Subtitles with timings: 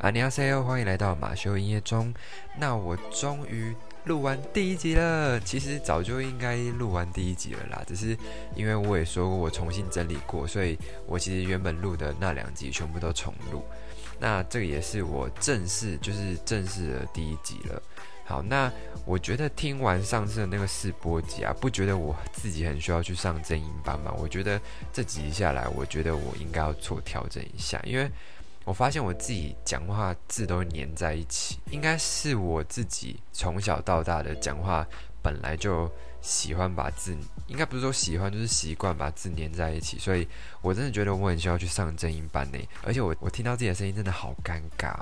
[0.00, 2.14] 阿尼亚塞欧，欢迎来到马修音乐中。
[2.56, 5.40] 那我终于录完第一集了。
[5.40, 8.16] 其实早就应该录完第一集了啦，只是
[8.54, 13.62] 因为我也说过我重新整理过，所以我其实原本录的那两集全部都重录。
[14.20, 17.82] 那这个也是我正式就是正式的第一集了。
[18.28, 18.70] 好，那
[19.06, 24.14] 我觉得听完上次的那个试播集啊，不觉得我自己很需要去上正音班吗？
[24.18, 24.60] 我觉得
[24.92, 28.08] 这几集下来，我觉得我应该要做调整一下，因为。
[28.64, 34.86] 我发现我自己讲话字都粘在一起，应该是我自己从小到大的讲话
[35.22, 40.28] 本来就喜欢把字，应该不是说喜欢，就是习惯把字粘在一起，所以
[40.60, 42.58] 我真的觉得我很需要去上正音班呢。
[42.82, 44.94] 而且我我听到自己的声音真的好尴尬，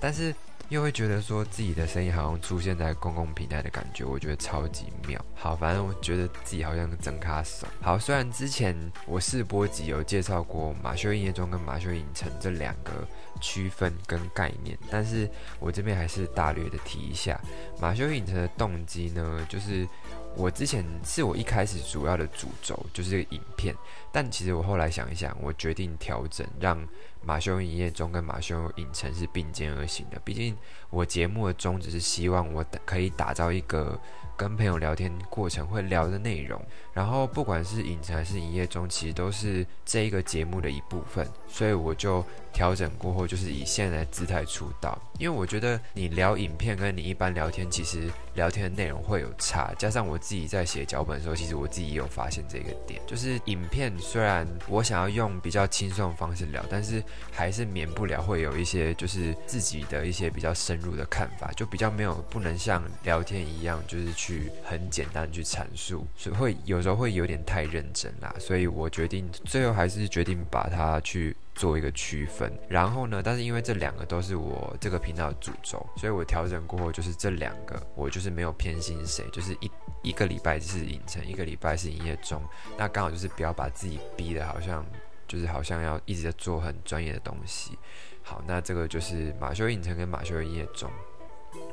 [0.00, 0.34] 但是。
[0.70, 5.22] 又会觉得说自己的声音好像出现在公共平台的感觉，我觉得超级妙。
[5.34, 7.66] 好，反正我觉得自己好像整卡手。
[7.80, 8.74] 好，虽然之前
[9.06, 13.06] 我试播集有介绍过马修音乐中跟马修影城这两个
[13.40, 15.30] 区分跟概念，但是
[15.60, 17.40] 我这边还是大略的提一下
[17.78, 19.86] 马修影城的动机呢，就是
[20.34, 23.74] 我之前是我一开始主要的主轴就是这个影片，
[24.10, 26.82] 但其实我后来想一想，我决定调整让。
[27.24, 30.56] 马修营业中跟马修影城是并肩而行的，毕竟
[30.90, 33.98] 我节目的宗旨是希望我可以打造一个。
[34.36, 36.60] 跟朋友聊天过程会聊的内容，
[36.92, 42.20] 然后不管是影城还是营业中，其实都是这一个节目的一部分，所以我就
[42.52, 45.00] 调整过后，就是以现在的姿态出道。
[45.20, 49.72] 因为我觉得你聊影片跟你一般聊天，其实聊天的内容会有差。
[49.78, 64.14] 加上我自己在写脚本的时候，其实我自己也有发现这个点，就是影片虽然我想要用比较轻松的方式聊，但是还是免不了会有一些就是自己的一些比较深入的看法，就比较没有不能像聊天一样，就是。
[64.16, 72.50] 去很简单去阐述，所以会有时候会有点太认真啦，所以我决定最后还是决定把它去做一个区分。
[72.68, 79.70] 然后呢，但是因为这两个都是我这个频道的主轴，所以我调整过后就是这两个我就是没有偏心谁，就是一
[80.02, 82.40] 一个礼拜是影城，一个礼拜是营业中，
[82.78, 84.86] 那刚好就是不要把自己逼的好像
[85.26, 87.78] 就是好像要一直在做很专业的东西。
[88.22, 90.90] 好，那这个就是马修影城跟马修影业中。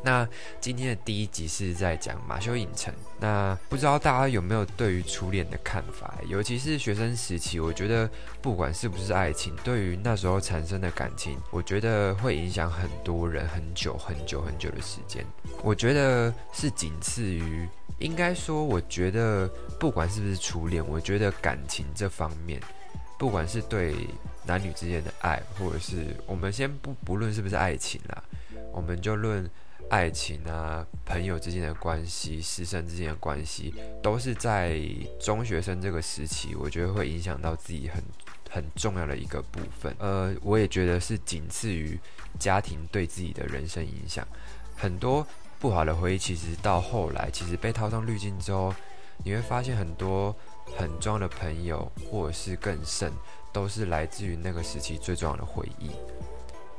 [0.03, 0.28] 那
[0.59, 2.94] 今天的第一集是在讲马修影城。
[3.19, 6.16] 那不知道大家有没有对于初恋的看法？
[6.28, 8.09] 尤其是学生时期，我觉得
[8.41, 15.25] 不管是不是爱情，对于那时候产生的感情，我觉得会影响很多人很久很久很久的时间。
[15.63, 19.47] 我觉得是仅次于，应该说，我觉得
[19.79, 22.62] 不管是不是初恋，我觉得感情这方面，
[23.22, 23.94] 不管是对
[24.48, 28.24] 男女之间的爱，或者是我们先不不论是不是爱情啦，
[28.74, 29.48] 我们就论。
[29.90, 34.80] 爱情啊，朋友之间的关系，师生之间的关系，都是在
[35.20, 38.02] 中学生这个时期，我觉得会影响到自己很
[38.50, 39.94] 很重要的一个部分。
[40.00, 42.00] 呃，我也觉得是仅次于
[42.40, 44.26] 家庭对自己的人生影响。
[44.78, 45.28] 很多
[45.60, 48.74] 不好的回忆，其实到后来，其实被套上滤镜之后，
[49.26, 50.34] 你会发现很多
[50.78, 53.12] 很重要的朋友，或者是更甚，
[53.52, 55.92] 都是来自于那个时期最重要的回忆。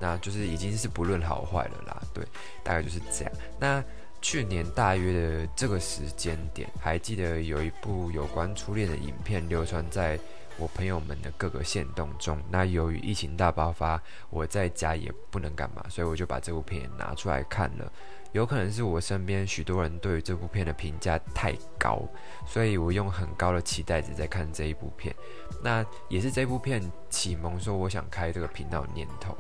[0.01, 2.25] 那就是已经是不论好坏了啦，对，
[2.65, 3.33] 大概就是这样。
[3.61, 3.85] 那
[4.21, 10.19] 去年大约的这个时间点，还记得有一部有关初恋的影片流传在
[10.59, 12.37] 我朋友们的各个线动中。
[12.51, 17.93] 那由于疫情大爆发，我在家也不能干嘛，所以我就把这部片拿出来看了。
[18.33, 22.03] 有可能是我身边许多人对于这部片的评价太高，
[22.47, 25.15] 所以我用很高的期待值在看这一部片。
[25.63, 29.37] 那也是这部片启蒙说我想开这个频道的念头。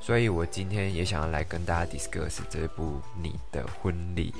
[0.00, 2.82] 所以我今天也想要来跟大家 discuss 这部
[3.22, 4.32] 《你的婚礼》。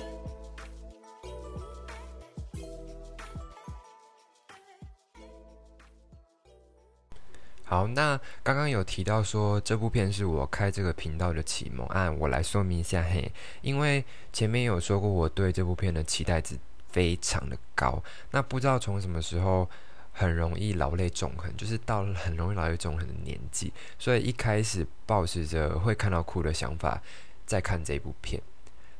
[7.74, 16.56] 好，那刚刚有提到说这部片是我开这个频道的启蒙案，我来说明一下嘿，因为前面有说过我对这部片的期待值
[16.90, 19.68] 非常的高，那不知道从什么时候。
[20.16, 27.02] 很容易劳累纵横，就是到了很容易劳累纵横的年纪，所以一开始抱持着会看到哭的想法，
[27.44, 28.40] 在看这部片。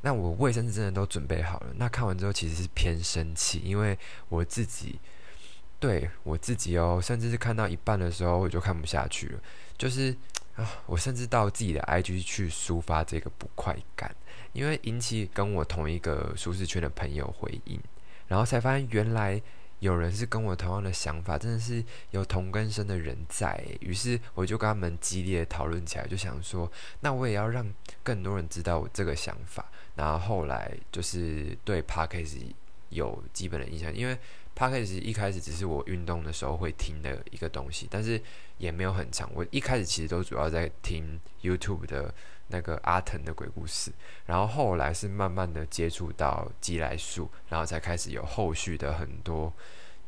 [0.01, 1.69] 那我卫生纸真的都准备好了。
[1.77, 3.97] 那看完之后其实是偏生气，因为
[4.29, 4.99] 我自己
[5.85, 9.41] 对我自己哦，甚至是看到一半的时候我就看不下去了，
[9.77, 10.17] 就是
[10.57, 14.15] 啊，我甚至到自己的 IG 去抒发这个不快感，
[14.55, 17.79] 因为引起跟我同一个舒适圈的朋友回应，
[18.29, 19.43] 然后才发现原来。
[19.81, 23.63] 有人是跟我同样的想法，真的是有同根生的人在。
[23.81, 26.71] 于是我就跟他们激烈讨论起来，就想说，
[27.01, 27.67] 那我也要让
[28.03, 29.67] 更多人知道我这个想法。
[29.95, 32.39] 然后后来就是对 p a r k a s
[32.89, 34.17] 有基本的印象，因为
[34.57, 38.21] Podcast 一开始只是我运动的时候会听的一个东西，但是
[38.59, 39.29] 也没有很长。
[39.35, 42.15] 我一开始其实都主要在听 YouTube 的
[42.49, 43.93] 那个阿腾的鬼故事，
[44.27, 49.53] 然后后来是慢慢的接触到基来树，然后才开始有后续的很多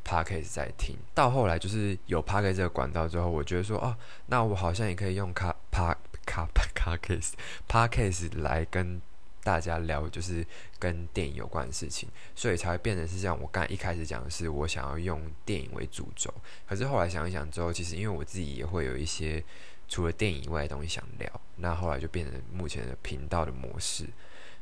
[0.05, 0.97] Podcast 在听。
[1.13, 3.97] 到后来就是有 Podcast 这个管道之后，我觉得说，哦，
[4.27, 7.33] 那我好像也可以用卡帕卡 Podcast
[7.69, 9.01] Podcast 来跟。
[9.47, 10.45] 大家聊就是
[10.77, 13.41] 跟电影有关的事情，所以才会变成是这样。
[13.41, 16.35] 我刚一开始讲的是我想要用电影为主轴，
[16.67, 19.41] 可是后来想一想之后，其实因为我自己也会有一些
[19.87, 24.09] 除了电影以外的东西想聊，那后来就变成目前的频道的模式。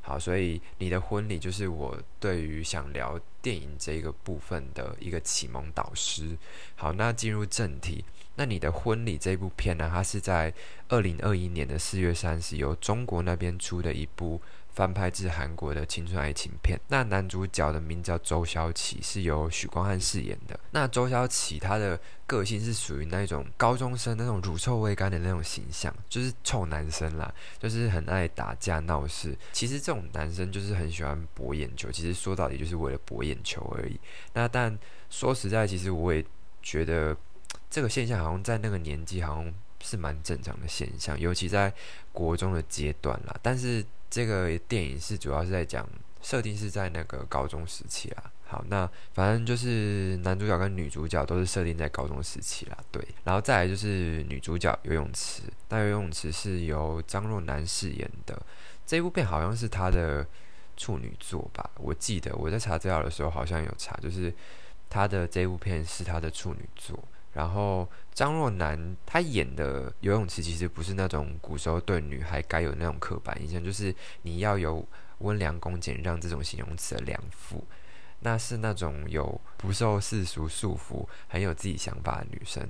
[0.03, 6.37] 好，所以你的婚礼就是我对于想聊电影这个部分的一个启蒙导师。
[6.77, 8.05] 好，那进入正题，
[8.37, 9.89] 那你的婚礼这部片呢？
[9.91, 10.53] 它是在
[10.91, 14.43] 二零二一年的四月三十由中国那边出的一部。
[14.75, 20.59] 翻拍自韩国的青春爱情片，那男主角的名字叫周潇齐，是由许光汉饰演的。
[20.73, 29.37] 那周潇齐他的个性是属于那种高中生那种乳臭未干的那种形象，就是臭男生啦，就是很爱打架闹事。
[29.53, 33.99] 其实这种男生就是很喜欢博眼球，其实说到底就是为了博眼球而已。
[34.33, 34.77] 那但
[35.09, 36.25] 说实在，其实我也
[36.63, 37.17] 觉得
[37.71, 41.73] 这个现象好像在那个年纪好像是蛮正常的现象，尤其在
[42.11, 43.37] 国中的阶段啦。
[43.41, 45.85] 但是这个电影是主要是在讲
[46.23, 48.31] 设定是在那个高中时期啦。
[48.47, 52.79] 好，那反正就是男主角跟女主角都是设定在高中时期啦。
[52.93, 58.41] 对，然后再来就是女主角游泳池，那游泳池是由张若楠饰演的。
[58.87, 60.25] 这部片好像是她的
[60.77, 61.69] 处女作吧？
[61.79, 64.33] 我记得我在查资料的时候好像有查，就是
[64.89, 66.97] 她的这部片是她的处女作。
[67.33, 74.87] 然后张若楠她演的游泳池其实不是那种古时候对女孩该有那种刻板印象，就是你要有
[75.19, 77.65] 温良恭俭让这种形容词的良妇，
[78.21, 82.67] 那是那种有不受世俗束缚、很有自己想法的女生。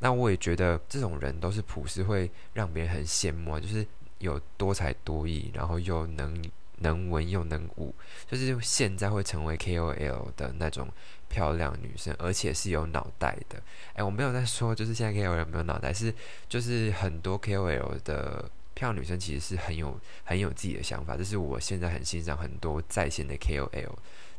[0.00, 3.86] 那我也觉得这种人都是普世会让别人很羡慕，就是
[4.18, 6.44] 有多才多艺，然后又能
[6.78, 7.94] 能文又能武，
[8.28, 10.86] 就是现在会成为 KOL 的那种。
[11.32, 13.60] 漂亮女生，而且是有脑袋的。
[13.94, 16.14] 哎，我没有在说，就是现在 KOL 没有脑袋，是
[16.46, 21.16] 就是很多 KOL 的漂亮女生其实是很有很有自己的想法。
[21.16, 23.94] 这是我现在很欣赏很多在线的 KOL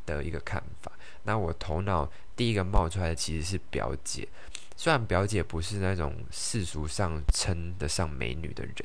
[0.05, 0.91] 的一个看法。
[1.23, 4.27] 那我头脑第一个冒出来的其实是表姐。
[4.75, 8.75] 虽然表姐不是那种世俗上称得上美女的人，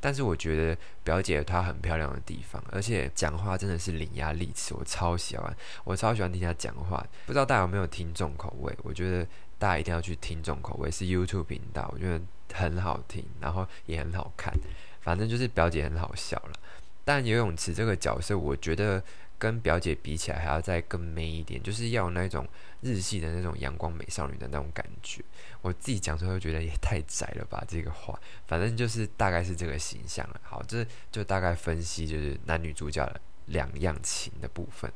[0.00, 7.04] 但是我觉得表姐她很漂亮的地方，而且讲话真的是伶牙俐齿，我超喜欢，我超喜欢听她讲话。
[7.26, 8.76] 不知道大家有没有听重口味？
[8.82, 9.26] 我觉得
[9.58, 12.20] 大家一定要去听重口味，是 YouTube 频道，我觉得
[12.54, 14.52] 很好听，然后也很好看。
[15.00, 16.52] 反正就是表姐很好笑了。
[17.04, 19.02] 但游泳池这个角色，我觉得。
[19.40, 22.44] 跟表姐比起来，还要再更 man 一点，就是要那种
[22.80, 25.22] 日系的那种阳光美少女的那种感觉。
[25.68, 30.40] 我自己讲出来就觉得也太窄了吧，这个话，反正就是大概是这个形象了。
[30.42, 34.90] 好，这就大概分析就是男女主角的两样情的部分。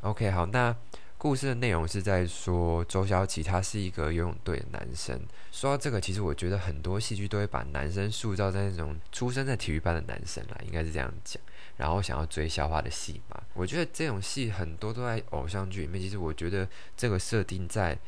[0.00, 0.76] OK，好，那。
[1.18, 5.18] 故事的内容是在说周潇齐，他是一个游泳队的男生。
[5.50, 11.42] 说到这个，其实我觉得很多戏剧都会把男生塑造在那种出生在体育班的男生啦，应该是这样讲。
[11.78, 15.98] 然后想要追校花的戏嘛，我觉得这种戏很多都在偶像剧里面。
[16.00, 17.98] 其实我觉得这个设定在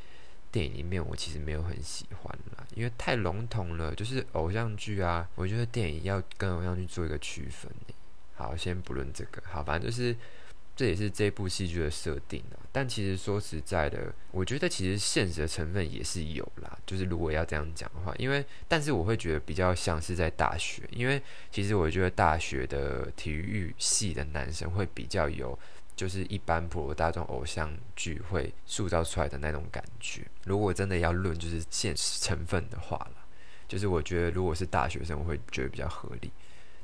[0.50, 3.94] 电影里面，我其实没有很喜欢啦，因为太笼统了。
[3.94, 7.70] 就是偶像剧啊，我觉得电影要跟偶像剧做一个区分。
[8.34, 10.16] 好，先不论这个，好，反正就是。
[10.78, 16.78] 这也是这部戏剧的设定啊，但其实说实在的，我觉得其实现实的成分也是有啦。
[16.86, 25.58] 就是如果要这样讲的话，因为但是我会觉得比较像是在大学，因为其实我觉得大学的体育系的男生会比较有，
[25.98, 30.24] 就是一般普罗大众偶像剧会塑造出来的那种感觉。
[30.44, 33.16] 如果真的要论就是现实成分的话了，
[33.66, 36.30] 就是我觉得如果是大学生，我会觉得比较合理。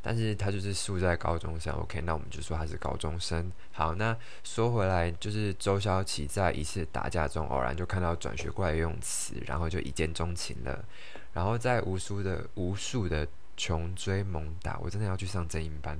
[0.02, 3.50] 但是他就是输在高中生，OK，那我们就说他是高中生。
[3.70, 10.84] 好，那说回来，就是周潇齐在一次打架中偶然就看到转学过来游泳池，然后就一见钟情了。
[11.32, 15.98] 然后在无数的无数的穷追猛打，我真的要去上正音班。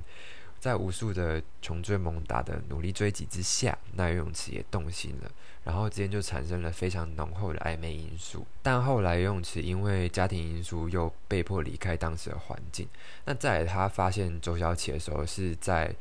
[0.65, 5.31] 在无数的穷追猛打的努力追击之下，那游泳池也动心了。
[5.63, 12.87] 然后之间就产生了非常浓厚的暧昧因素，但后来游泳池因为家庭因素又被迫离开当时的环境。
[13.25, 15.93] 那在他发现周小琪的时候，是在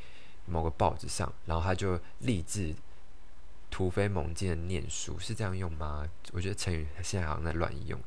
[0.47, 2.75] 某个报纸上，然后他就立志
[3.71, 6.09] 突飞猛进的念书，是这样用吗？
[6.33, 8.00] 我觉得成语现在好像在乱用。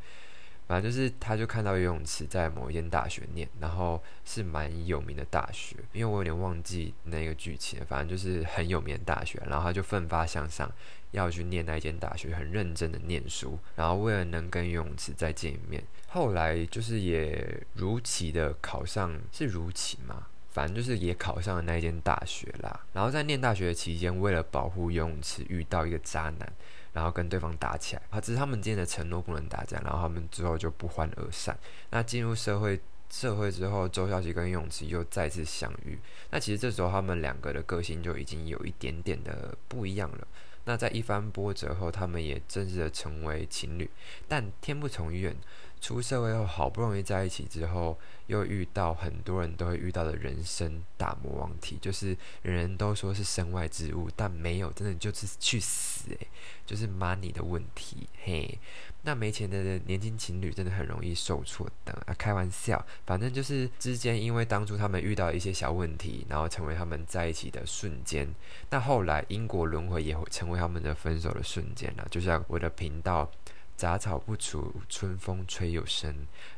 [0.67, 10.71] 反正就是他就看到游泳池在某一间大学念，然后是蛮有名的大学，因为我有点忘记那个剧情，反正就是很有名的大学，然后他就奋发向上。
[11.12, 20.27] 要去念那间大学，很认真的念书，然后为了能跟游泳池再见一面，后来就是也如期的考上，是如期吗？
[20.50, 22.81] 反正就是也考上了那一间大学啦。
[22.91, 26.53] 然后在念大学期间，为了保护游泳池，遇到一个渣男，
[26.97, 28.01] 然后跟对方打起来。
[28.09, 31.55] 啊，只是他们之间的承诺不能打架，然后他们之后就不欢而散。
[31.91, 32.79] 那进入社会
[33.11, 35.99] 社会之后，周小琪跟泳池又再次相遇。
[36.31, 40.27] 那其实这时候他们两个的个性就已经有一点点的不一样了。
[40.65, 43.89] 那在一番波折后，他们也正式的成为情侣。
[44.27, 45.33] 但天不从愿，
[45.79, 56.27] 出社会后好不容易在一起之后，又遇到很多人都会遇到的人生大魔王题，就是人人都说是身外之物，但没有，真的就是去死诶，
[56.65, 58.57] 就是 money 的问题，嘿。
[59.03, 62.13] 那没钱的年轻情侣真的很容易受挫的啊！
[62.17, 68.27] 开玩笑，反正就是之间，因为当初他们遇到一些小问题，然后成为他们在一起的瞬间。
[68.69, 72.05] 那后来因果轮回也会成为他们的分手的瞬间了。
[72.12, 73.31] 就像我的频道
[73.77, 76.13] “杂草不除，春风吹又生”。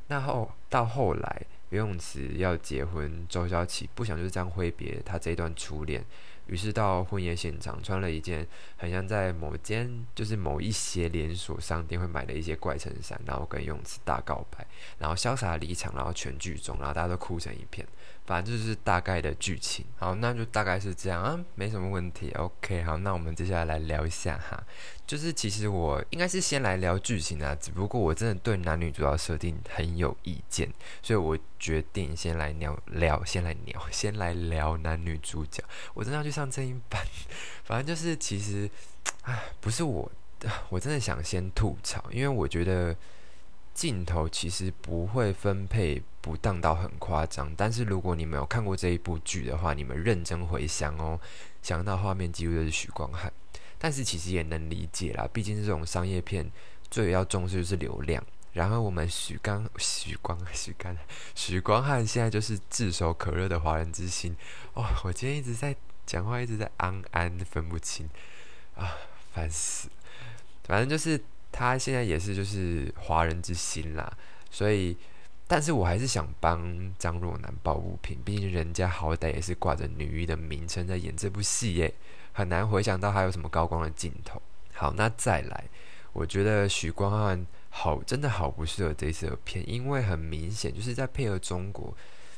[0.08, 6.04] 那后到后来，游泳池要结婚，周小琪不想就这样挥别他这段初恋。
[6.48, 14.66] 于是到婚宴现场，穿了一件很像在某间就是某一些连锁商店会买的一些怪衬衫，然后跟游泳池大告白，
[14.98, 17.86] 然后潇洒离场，然后全剧终，然后大家都哭成一片。
[18.30, 22.30] 反正就是大概的剧情，好，那就大概是这样啊，没什么问题。
[22.34, 24.64] OK，好，那我们接下来来聊一下哈，
[25.08, 30.72] 就是其实我应该是先来聊剧情啊，只不过我真的对男女主角设定很有意见，
[31.02, 35.64] 所以我决定先来聊聊，先来聊，先来聊男女主角。
[35.96, 37.04] 我真的要去上正音班，
[37.64, 38.70] 反正就是其实，
[39.24, 40.12] 啊，不是我，
[40.70, 42.96] 我真的想先吐槽，因为我觉得。
[43.80, 51.18] 镜头其实不会分配不当到很夸张，但是如果你没有看过这一部剧的话，你们认真回想哦，
[51.62, 53.32] 想到画面几乎都是许光汉，
[53.78, 56.52] 但是其实也能理解啦，毕竟这种商业片
[56.92, 58.22] 最要重视就是流量。
[58.52, 60.94] 然后我们许刚、许光、许刚、
[61.34, 64.36] 许光汉现在就是炙手可热的华人之星
[64.74, 64.84] 哦。
[65.06, 65.74] 我今天一直在
[66.06, 68.10] 讲话，一直在安安分不清
[68.76, 68.98] 啊，
[69.34, 69.88] 烦死！
[70.66, 71.24] 反正就是。
[71.52, 74.12] 他现在也是就是华人之星啦，
[74.50, 74.96] 所以，
[75.48, 81.94] 但是我还是想帮张若楠抱不平，毕竟人家好歹也是挂着女一的名称在演这部戏耶，
[82.32, 84.42] 很难回想到还有什么高光的镜头。
[84.74, 85.66] 好，那再来，
[86.14, 91.96] 我觉得许光汉好，真的好不适合这次的片，因为很明显就是在配合中国，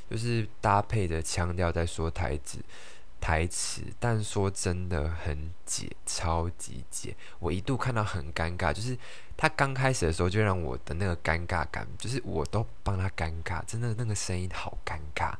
[0.09, 2.59] 就是搭配的腔调在说台词。
[3.21, 7.15] 台词，但说真的很解，超级解。
[7.39, 8.97] 我一度看到很尴尬，就是
[9.37, 15.35] 他刚开始的时候就让我的那个尴尬感，就是我都帮他尴尬，真的那个声音好尴尬。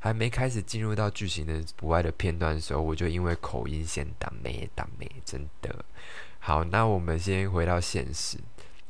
[0.00, 5.84] 还没开始进入到剧情的不爱的片段的时候，我就因为口音先打没打没，真的
[6.38, 6.64] 好。
[6.64, 8.38] 那我们先回到现实。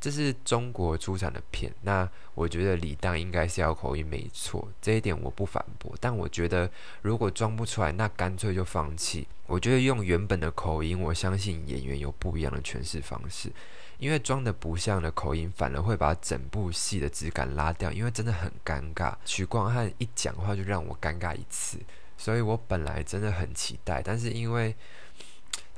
[0.01, 5.93] 这是中国出产的片，那我觉得李诞应该是要口音没错，这一点我不反驳。
[6.01, 6.71] 但我觉得
[7.03, 9.27] 如果装不出来，那干脆就放弃。
[9.47, 13.51] 我觉得用原本的口音，我相信演员有不一样的诠释方式。
[13.99, 19.15] 因为装的不像的口音，反而会把整部戏的质感拉掉，因为真的很尴尬。
[19.25, 21.79] 许光汉一讲话就让我尴尬一次，
[22.17, 24.77] 所以我本来真的很期待，但是因为。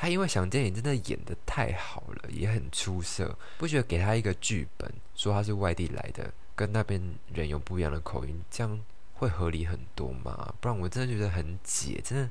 [0.00, 6.99] 他因为想见你真的演的太好了，也很出色，不觉得给他一个剧本，说他是外地来的，跟那边
[7.35, 8.80] 人有不一样的口音，这样
[9.12, 10.54] 会合理很多吗？
[10.59, 12.30] 不然我真的觉得很解，真的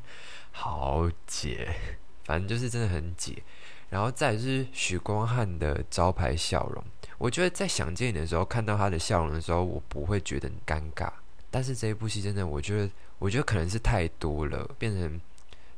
[0.52, 1.76] 好解，
[2.26, 3.44] 反正就是真的很解。
[3.92, 6.84] 然后再是许光汉的招牌笑容，
[7.20, 11.12] 我觉得在想见你的时候看到他的笑容的时候，我不会觉得很尴尬。
[11.52, 15.22] 但是这一部戏真的，我觉得，我觉得可能是太多了，变成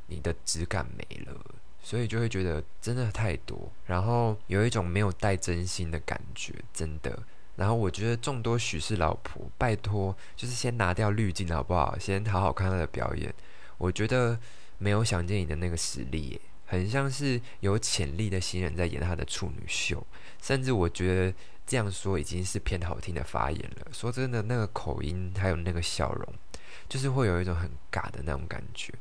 [0.07, 1.35] 你的质感没了。
[1.83, 7.17] 所以就会觉得真的太多，然后有一种没有带真心的感觉，真的。
[7.55, 11.97] 然后我觉得众多许氏老婆，拜托，就是先拿掉滤镜好不好？
[11.99, 13.33] 先好好看他的表演。
[13.77, 14.39] 我觉得
[14.77, 20.05] 没有想见你的那个实力，很像是有潜力的新人在演他的处女秀。
[20.41, 21.33] 甚至我觉得
[21.67, 23.87] 这样说已经是偏好听的发言了。
[23.91, 26.33] 说真的，那个口音还有那个笑容，
[26.87, 28.93] 就是会有一种很尬的那种感觉。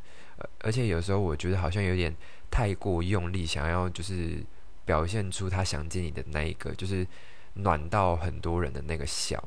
[0.61, 2.15] 而且有时候我觉得好像有点。
[2.51, 4.45] 太过用力，想要就是
[4.85, 7.07] 表现出他想见你的那一个，就是
[7.55, 9.43] 暖到很多人的那个笑。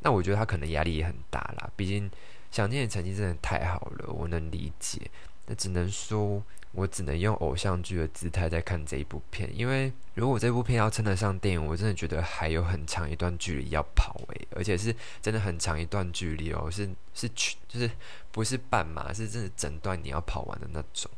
[0.00, 2.10] 那我觉得他可能压力也很大啦，毕竟
[2.50, 5.10] 想见你成绩真的太好了，我能理解。
[5.46, 6.42] 那只能说。
[6.74, 17.90] 我只能用偶像剧的姿态在看这一部片，因为如果这部片要称得上电影，我真的觉得还有很长一段距离要跑诶，而且是真的很长一段距离哦，是是去就是
[18.30, 21.10] 不是半马，是真的整段你要跑完的那种。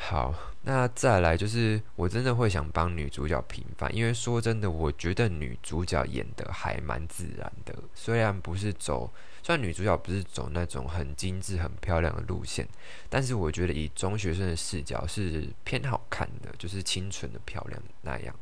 [0.00, 9.10] 好，那再来就是我真的会想帮女主角平反，因为说真的，我觉得女主角演的还蛮自然的，虽然不是走，
[9.42, 12.66] 虽然女主角不是走那种很精致、很漂亮的路线，
[13.10, 18.34] 但是我觉得以中学生的视角是偏好看的，就是清纯的漂亮那样。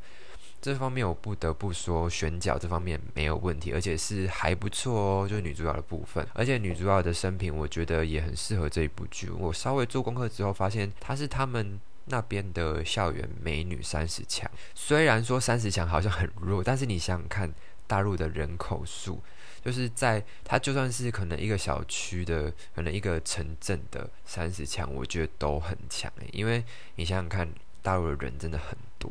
[0.59, 5.27] 这方面我不得不说，选角这方面没有问题，而且是还不错哦。
[5.27, 9.29] 就是女主角的部分，而且女主角的生平，我觉得也很适合这一部剧。
[9.29, 14.49] 我稍微做功课之后，发现她是他们那边的校园美女三十强。
[14.73, 17.53] 虽然说三十强好像很弱，但是你想想看，
[17.85, 19.21] 大陆的人口数，
[19.63, 26.27] 就是在她就算是可能一个小区的，可能一个城镇的三十强，我觉得都很强诶。
[26.33, 26.63] 因为
[26.95, 27.47] 你想想看，
[27.81, 29.09] 大陆的人真的很多。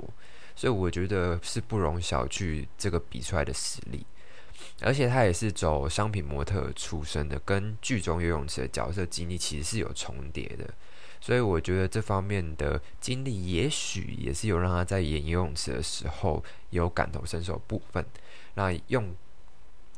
[0.57, 4.05] 所以我觉得是不容小觑这个比出来的实力，
[4.81, 10.73] 而且他也是走商品模特出身的，跟剧中游泳池的角色经历其实是有重叠的，
[11.21, 18.05] 所以我觉得这方面的经历也许也是有让他在演游泳池的时候有感同身受部分。
[18.55, 19.15] 那用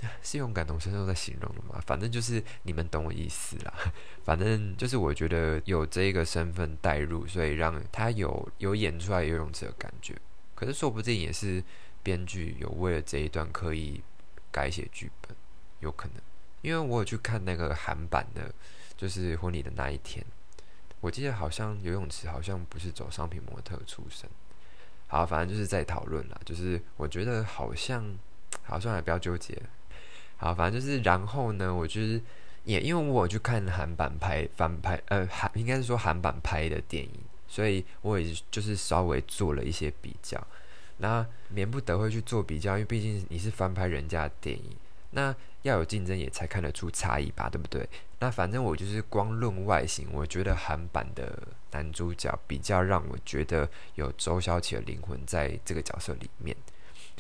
[0.23, 1.81] 是用感同身受在形容的吗？
[1.87, 3.73] 反正就是你们懂我意思啦。
[4.25, 10.15] 反正就是我觉得有这个身份带入，所以让他有有演出来游泳池的感觉。
[10.59, 11.63] 可是说不定也是
[12.03, 14.03] 编剧有为了这一段刻意
[14.51, 15.37] 改写剧本，
[15.79, 16.17] 有可能，
[16.63, 18.53] 因为我有去看那个韩版的，
[18.97, 20.27] 就是婚礼的那一天，
[21.01, 24.29] 我记得好像游泳池好像不是走商品模特出身，
[25.07, 28.19] 好，反正就是在讨论啦，就是我觉得好像，
[28.65, 29.57] 好算了，不要纠结，
[30.39, 32.21] 好，反正就是然后呢，我就是
[32.65, 37.13] 也因为我去看韩版拍翻拍，呃，韩应该是说韩版拍的电影。
[37.49, 40.47] 所以我也就是稍微做了一些比较，
[40.99, 44.77] 那免不得会去做比较，因为毕竟你是翻拍人家的电影，
[45.11, 47.89] 那要有竞争也才看得出差异吧，对不对？
[48.21, 51.41] 那反正我就是光论外形，我觉得韩版的
[51.71, 56.57] 男主角比较让我觉得有周小启的灵魂在这个角色里面。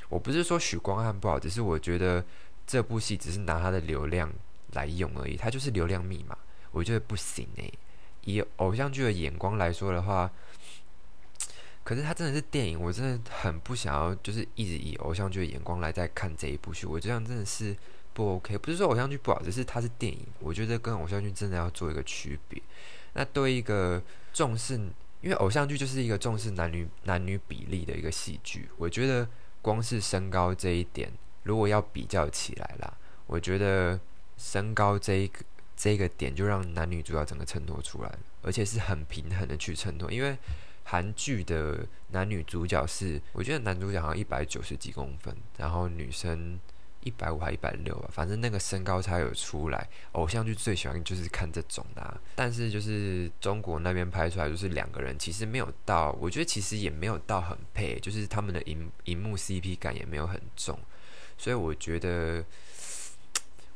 [0.08, 2.24] 我不是说许光汉不好，只是我觉得
[2.66, 4.30] 这部戏只是拿他的流量
[4.72, 6.36] 来用而已，他就是流量密码，
[6.70, 7.72] 我觉得不行诶。
[8.24, 10.30] 以偶像剧的眼光来说的话，
[11.82, 17.74] 可是它真的是电影，我真的很不想要，就是一直以偶像剧的眼光来在看这一部剧，我这样真的是
[18.12, 18.58] 不 OK。
[18.58, 22.60] 不是说偶像剧不好，只是它是电影，我觉得跟偶像剧真的要做一个区别。
[23.14, 24.02] 那对一个
[24.34, 24.74] 重视，
[25.22, 29.26] 因为偶像剧就是一个重视男女男女比例的一个戏剧，我觉得
[29.62, 31.10] 光是身高这一点，
[31.44, 32.92] 如果要比较起来啦，
[33.26, 33.98] 我觉得
[34.36, 35.40] 身高这一个。
[35.80, 40.10] 这个点就让男女主角整个衬托出来了，而且是很平衡的去衬托。
[40.10, 40.36] 因为
[40.82, 46.58] 韩剧的男女主角是，我觉得男主角好像一百九十几公分，然后女生
[47.04, 49.88] 一百五还一百六吧，反正那个身高差有出来。
[50.12, 60.76] 偶像剧最喜欢就是看这种的，但是就是中国那边拍出来就是两个人其实没有到，我觉得其实也没有到很配，就是他们的荧荧幕 CP 感也没有很重，
[61.36, 62.44] 所以我觉得。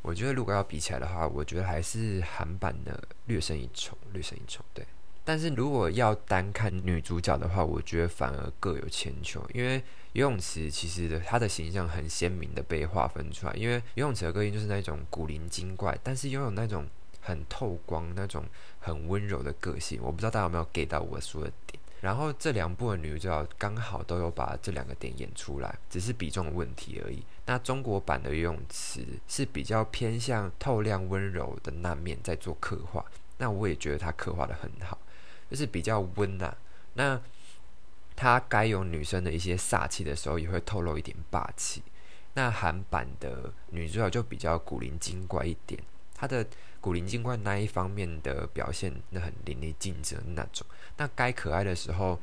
[0.03, 4.65] 我觉得如果要比起来的话，我觉得还是韩版的略胜一筹，略胜一筹。
[4.75, 4.85] 对，
[5.25, 9.41] 但是如果要单看女主角的话，我觉得反而各有千秋。
[9.55, 16.85] 因为游泳池其实的她的形象很鲜明的被划分出来，因为游泳池的个性就是那种古灵精怪，但是拥有那种
[17.21, 18.45] 很透光、那种
[18.81, 20.01] 很温柔的个性。
[20.03, 21.81] 我不知道大家有没有 get 到我说的点。
[22.01, 27.23] 然后这两部的女主角刚好都有把这两个点演出来，只是比重的问题而已。
[27.47, 33.05] 那中国版的游泳池是比较偏向透亮温柔的那面在做刻画，
[33.39, 34.99] 那我也觉得它刻画的很好，
[35.51, 36.57] 就是比较温呐。
[36.95, 37.21] 那
[38.15, 41.83] 它该有女生的一些煞气的时候，也会透露一点霸气。
[42.35, 45.83] 那韩版的女主角就比较古灵精怪一点，
[46.15, 46.47] 她的。
[46.83, 50.67] 古灵精怪那一方面的表现，那很淋漓尽致那种。
[50.97, 52.21] 那该可爱的时候，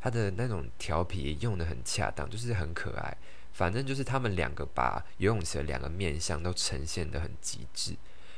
[0.00, 3.14] 她的那种调皮用的很恰当，就是很可爱。
[3.60, 7.94] 反正就是他们两个把游泳池的两个面相都呈现的很极致。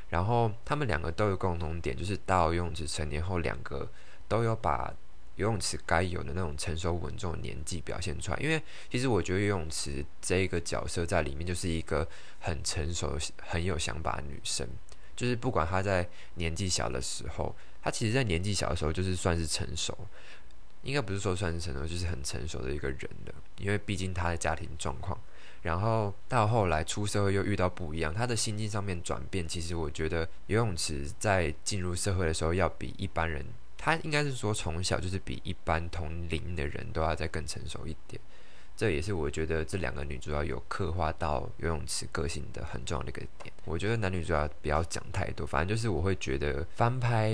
[0.09, 3.89] 然后他们两个都有共同点，就是到游泳池成年后，两个
[4.27, 4.93] 都有把
[5.37, 8.37] 游泳池该有的那种成熟稳重的年纪表现出来。
[8.41, 12.05] 因为其实我觉得游泳池这一个角色在里面就是一个
[12.41, 14.67] 很成熟、很有想法的女生。
[15.15, 16.05] 就是不管她在
[16.35, 19.97] 年纪小的时候，她其实在年纪小的时候就是算是成熟，
[20.81, 23.32] 应该不是说算是成熟，就是很成熟的一个人了。
[23.57, 25.17] 因为毕竟他的家庭状况，
[25.61, 33.45] 然后到后来出社会又遇到不一样，他的心境上面转变，其实我觉得游泳池在进入社会的时候要比一般人
[33.77, 38.21] 他应该是说从小就是比一般同龄的人都要再更成熟一点。
[38.75, 43.53] 这也是我觉得这两个女主角有刻画到游泳池个性的很重要的一个点。
[43.65, 47.31] 我觉得男女主角不要讲太多，反正就是我会觉得翻拍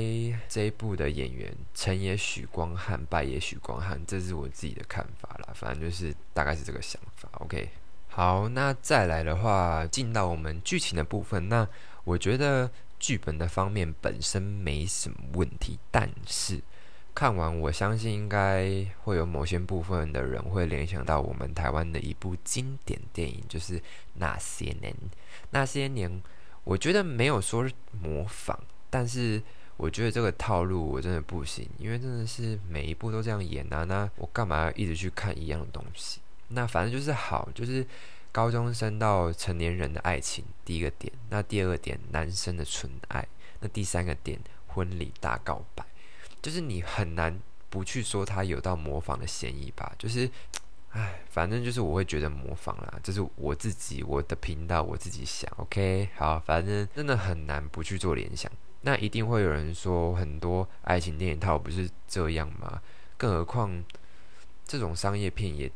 [0.47, 5.53] 这一部的演员成也许光汉，败也许光汉，这是我自己的看法啦。
[5.55, 7.29] 反正就是大概是这个想法。
[7.39, 7.69] OK，
[8.09, 11.47] 好，那再来的话，进到我们剧情的部分。
[11.47, 11.67] 那
[12.03, 16.61] 我觉得剧本的方面本身没什么问题，但是。
[17.19, 18.65] 看完，我相信应该
[19.03, 23.77] 会有某些部分的人会联想到我们台湾的一部经典电影，就是
[24.13, 24.93] 《那些年》。
[25.49, 26.23] 那些年，
[26.63, 27.69] 我觉得没有说
[28.01, 28.57] 模仿，
[28.89, 29.43] 但是
[29.75, 33.83] 我觉得这个套路我真的不行，因为真的是每一部都这样演啊。
[33.83, 36.21] 那我干嘛要一直去看一样的东西？
[36.47, 37.85] 那反正就是好，就是
[38.31, 41.11] 高中生到成年人的爱情，第一个点。
[41.29, 43.27] 那第二个点，男生的纯爱。
[43.59, 45.83] 那第三个点，婚礼大告白。
[46.41, 49.93] 就是你很难不去说他有到模仿的嫌疑吧？
[49.97, 50.29] 就是，
[50.91, 58.51] 唉，反正就是我会觉得模仿啦，这是我自己我的频道我自己想，OK，好，反正真的很难不去做联想。
[58.81, 62.81] 那一定会有人说很多爱情电影套不是这样吗？
[63.17, 63.83] 更何况
[64.65, 65.69] 这种商业片也，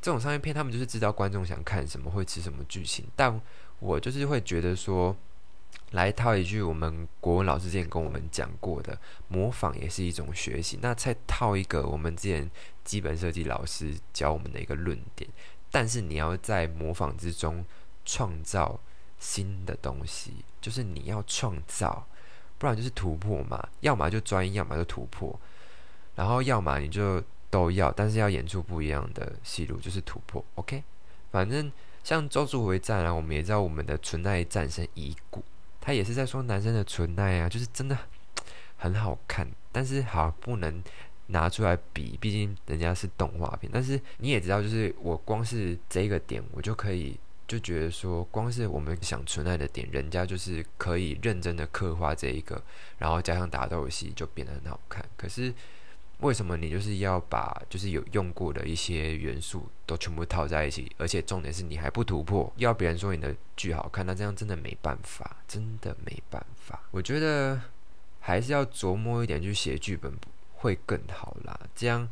[0.00, 3.04] 这种商业片他们就是知道观众想看什么，会吃什么剧情。
[3.14, 3.40] 但
[3.78, 5.14] 我就是会觉得说。
[5.92, 8.98] 来套一句我们国文老师之前跟我们讲过的，
[9.28, 10.78] 模仿也是一种学习。
[10.82, 12.50] 那再套一个我们之前
[12.84, 15.30] 基本设计老师教我们的一个论点，
[15.70, 17.64] 但是你要在模仿之中
[18.04, 18.78] 创造
[19.18, 22.06] 新的东西，就是你要创造，
[22.58, 23.66] 不然就是突破嘛。
[23.80, 25.38] 要么就专一，要么就突破，
[26.16, 30.44] 然后要么你就都要，但是要演出不一样的戏路，就是突破。
[30.56, 30.82] OK，
[31.30, 35.42] 反正像《周助回战》啊，我们也知道我们的存在战胜已故。
[35.86, 37.96] 他也是在说男生的纯爱啊，就是真的
[38.76, 40.82] 很好看，但是好不能
[41.28, 43.70] 拿出来比，毕竟人家是动画片。
[43.72, 52.60] 但是你也知道，就是我光是这个点，我就可以就觉得说，光是我们想纯爱的点，人家就是可以认真的刻画这一个，
[52.98, 55.08] 然后加上打斗戏，就变得很好看。
[55.16, 55.54] 可是。
[56.20, 60.90] 为什么你就是要把就是有用过的一些元素都全部套在一起？
[60.96, 66.80] 而且重点是你还不突破，要别人说你的剧好看，那这样真的没办法，真的没办法。
[66.90, 67.60] 我觉得
[68.20, 70.12] 还是要琢磨一点去写剧本
[70.54, 71.60] 会更好啦。
[71.74, 72.08] 这样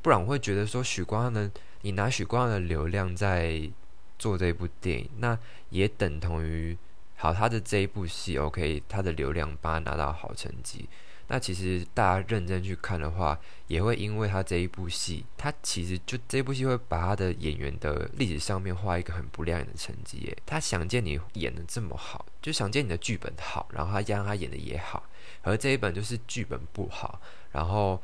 [0.00, 1.50] 不然我会觉得说许光汉的，
[1.82, 3.68] 你拿许光汉的流量在
[4.16, 5.36] 做这部电影，那
[5.70, 6.78] 也等同于
[7.16, 10.88] 好他的这一部戏，OK，他的流量帮他拿到好成绩。
[11.32, 13.38] 那其实大家认真去看的话，
[13.68, 20.36] 也会因为他这一部戏，他其实就这部戏会把他的演员的历史上面画一个很不亮眼的成绩耶。
[20.44, 25.04] 他想见你演的这么好，就想见你的剧本好，然后他让他演的也好，
[25.42, 27.20] 而这一本就是剧本不好，
[27.52, 28.02] 然后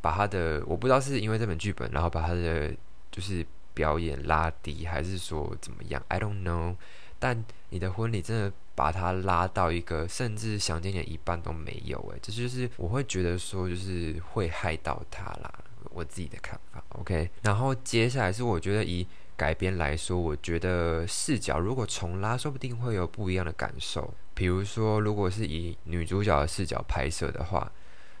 [0.00, 2.74] 把他的我不知道是因为这本剧本，然后把他的
[3.12, 6.74] 就是表演拉低，还是说怎么样？I don't know。
[7.20, 15.52] 但你的婚礼真的把他拉到一个，甚至想见的一半都没有诶，这就是我会觉得说，就是会害到他啦，
[15.90, 16.82] 我自己的看法。
[16.98, 24.14] OK，然后接下来是我觉得以改编来说，我觉得视角如果重拉，说不定会有不一样的感受。
[24.32, 27.70] 比如说，如果是以女主角的视角拍摄的话。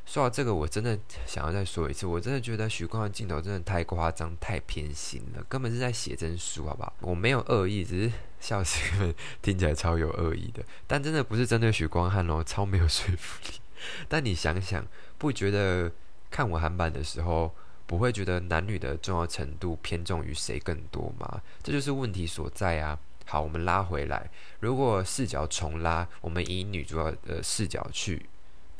[0.06, 6.92] 说到这个，我真的想要再说一次，我真的觉得许光的镜头真的太夸张、太偏心了，根本是在写真书，好不好？
[7.02, 13.60] 我没有恶意，只是笑死听起来超有恶意的，但真的不是针对许光汉哦，超没有说服力。
[14.08, 14.84] 但你想想，
[15.18, 15.92] 不觉得
[16.30, 17.54] 看我韩版的时候，
[17.86, 21.40] 不会觉得男女的重要程度偏重于谁更多吗？
[21.62, 22.98] 这就是问题所在啊！
[23.26, 28.26] 好，我们拉回来，如果视角重拉，我们以女主角的视角去。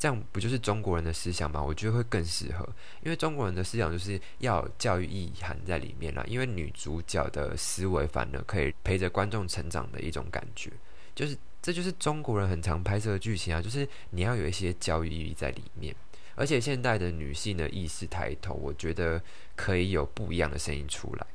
[0.01, 1.61] 这样不就是中国人的思想吗？
[1.61, 2.67] 我觉得会更适合，
[3.03, 6.25] 因为中国人的思想就是要教育意涵在里面啦。
[6.27, 10.71] 因为女主角的思维反而可以陪着观众成长的一种感觉，
[11.13, 15.95] 就是这就是中国人很常拍摄的剧情啊，就是你要有一些教育意义在里面。
[16.33, 19.21] 而且现代的女性的意识抬头，我觉得
[19.55, 21.27] 可以有不一样的声音出来。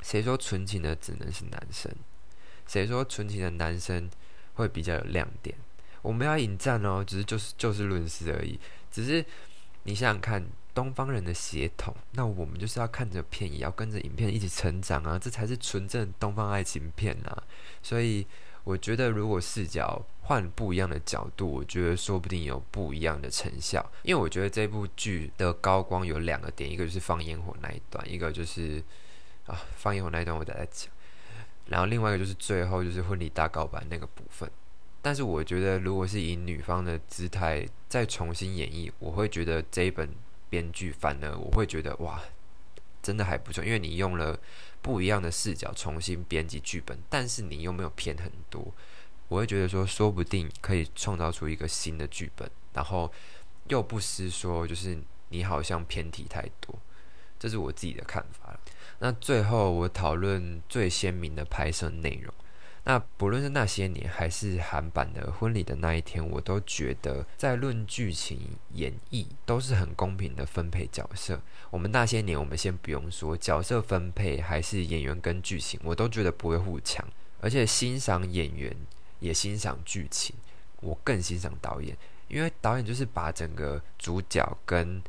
[0.00, 1.92] 谁说纯情的只能是男生？
[2.68, 4.08] 谁说纯情的男生
[4.54, 5.56] 会比较有亮点？
[6.02, 8.58] 我们要引战哦，只是就是就事论事而已。
[8.90, 9.24] 只是
[9.84, 17.42] 你想想看，东方人的血统，那我们就是要看着片，也要跟着影片一起成长啊，这才是纯正东方爱情片啊。
[17.82, 18.26] 所以
[18.64, 23.84] 我觉得，如果视角换不一样的角度，我觉得说不定有不一样的成效。
[24.02, 28.82] 因为我觉得这部剧的高光有两个点，一个就是放烟火那一段，一个就是
[29.46, 30.90] 啊放烟火那一段我再来讲，
[31.66, 34.50] 然后另外一个就是最后就是婚礼大告白那个部分。
[35.02, 40.08] 但是我觉得，如果是以女方的姿态再重新演绎，我会觉得这一本
[40.48, 42.20] 编剧反而我会觉得哇，
[43.02, 44.38] 真的还不错，因为你用了
[44.82, 48.74] 不一样的视角重新编辑剧本，但是你又没有偏很多，
[49.28, 53.10] 我会觉得说，说不定可以创造出一个新的剧本，然后
[53.68, 54.98] 又不失说就是
[55.30, 56.78] 你好像偏题太多，
[57.38, 58.58] 这是我自己的看法
[58.98, 62.34] 那最后我讨论最鲜明的拍摄内容。
[62.84, 71.40] 那不论是那些年，还是韩版的婚礼的那一天，我都觉得在论剧情演绎都是很公平的分配角色。
[71.70, 77.06] 我们那些年，我们先不用说角色分配，还是演员跟剧情，我都觉得不会互抢。
[77.40, 78.74] 而且欣赏演员，
[79.18, 80.34] 也欣赏剧情，
[80.80, 81.96] 我更欣赏导演，
[82.28, 85.02] 因为导演就是把整个主角跟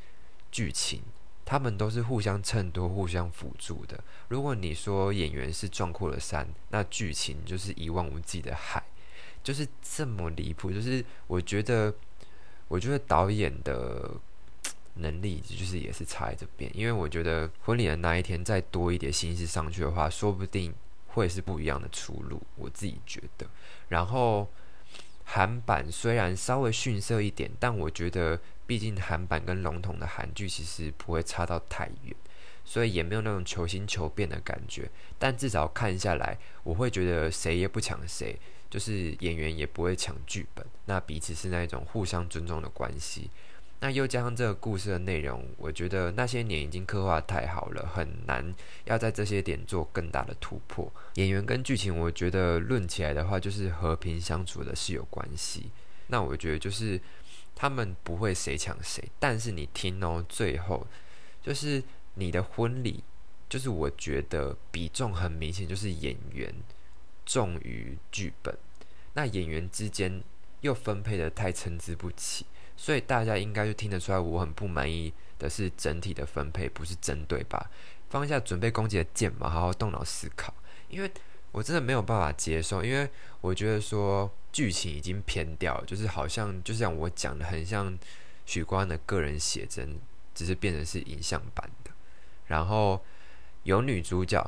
[0.52, 1.02] 剧情。
[1.52, 4.02] 他们都是互相衬托、互相辅助的。
[4.30, 8.82] 如果你说演员是壮阔的山，那剧情就是一望无际的海，
[9.44, 10.72] 就是这么离谱。
[10.72, 11.94] 就是我觉得，
[12.70, 14.12] 我觉得导演的
[14.94, 16.72] 能力就是也是差在这边。
[16.74, 20.74] 因为我觉得婚礼的那一天再多一点心思上去的话，说不定
[21.08, 22.42] 会是不一样的出路。
[22.56, 23.46] 我自己觉得。
[23.90, 24.48] 然后
[25.26, 28.40] 韩版虽然稍微逊色一点，但我觉得。
[28.72, 32.16] 毕竟韩版跟笼统的韩剧其实不会差到太远，
[32.64, 34.90] 所以也没有那种求新求变的感觉。
[35.20, 43.30] 但至少看下来，我会觉得谁也不抢谁，就是演员也不会抢剧本，那彼此是那一种互相尊重的关系。
[43.82, 48.56] 那又加上这个故事的内容，我觉得那些年已经刻画太好了，很难
[48.86, 50.90] 要在这些点做更大的突破。
[51.16, 55.72] 演员跟剧情，我觉得论起来的话，就是和平相处的是有关系。
[56.08, 56.98] 那我觉得就是。
[57.62, 60.88] 他们不会谁抢谁，但是你听哦，最后
[61.44, 61.84] 就是
[62.16, 63.04] 你的婚礼，
[63.48, 66.52] 就是我觉得比重很明显，就是演员
[67.24, 68.58] 重于剧本。
[69.14, 70.24] 那演员之间
[70.62, 77.70] 又分配的太参差不齐，所以大家应该就听得出来，我很不满意的是整体的分配，不是针对吧？
[78.10, 80.52] 放下准备攻击的剑嘛，好好动脑思考，
[80.90, 81.12] 因为
[81.52, 83.10] 我真的没有办法接受，因为
[83.42, 84.32] 我觉得说。
[84.52, 87.98] 剧情已经偏掉，就是好像就像我讲的，很像
[88.46, 89.98] 许光汉的个人写真，
[90.36, 91.92] 只是变成是影像版的。
[92.48, 93.02] 然后
[93.64, 94.46] 有女主角，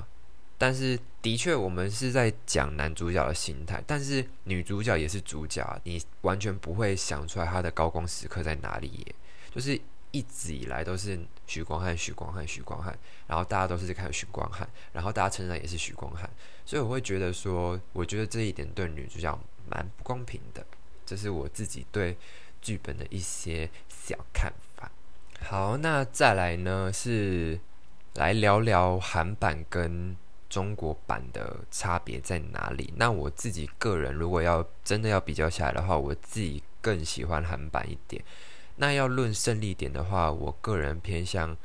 [0.57, 9.15] 但是的确我们是在讲男主角的心态，但是女主角也是主角，你完全不会想出来她的高光时刻在哪里耶。
[9.55, 9.79] 就是
[10.11, 12.93] 一直以来都是许光汉、许光汉、许光汉，
[13.25, 16.29] 然后大家都是在看许光汉，然后大家称赞也是许光汉，
[16.65, 19.39] 所以我会觉得说，我觉得这一点对女主角。
[19.69, 20.63] 蛮不公平的，
[21.05, 22.17] 这是我自己对
[22.61, 24.91] 剧本的一些小看法。
[25.41, 27.57] 好，那再来呢是
[28.15, 30.15] 来聊聊韩版跟
[30.49, 32.93] 中国版的差别在哪里？
[32.97, 38.21] 那我自己个人如果要真的要比较下来的话，我自己更喜欢韩版一点。
[38.75, 41.57] 那要论胜利点的话，我个人偏向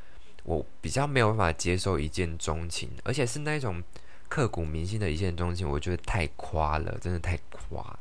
[0.44, 3.82] 我比较没有办法接受一见钟情，而且是那种。
[4.28, 7.98] 刻骨铭心的一见钟情，我觉得太夸了，真的太夸。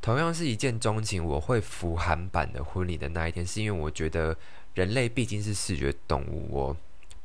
[0.00, 4.36] 同样是一见钟情，我会服韩版的婚礼的那一天，是因为我觉得
[4.74, 6.76] 人类毕竟是视觉动物，我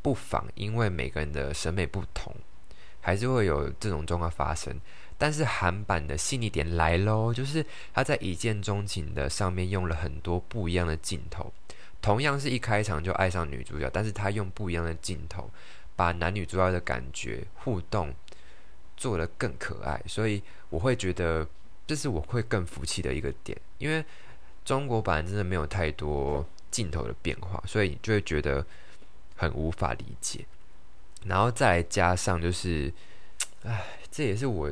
[0.02, 2.34] 不妨因为每个人的审美不同，
[3.00, 4.76] 还是会有这种状况发生。
[5.18, 11.54] 但是韩版的细腻点来喽，就是他在一见钟情的上面用了很多不一样的镜头，
[12.02, 15.50] 同样是一开场就爱上女主角，但是他用不一样的镜头。
[15.96, 18.14] 把男女主要的感觉互动
[18.98, 21.48] 做得更可爱，所以我会觉得
[21.86, 23.56] 这是我会更服气的一个点。
[23.78, 24.04] 因为
[24.66, 28.66] 中国版真的没有太多镜头的变化，所以你就会觉得
[29.36, 30.46] 很无法理解。
[31.26, 32.92] 然后再加上就是，
[33.64, 34.72] 唉，这也是我，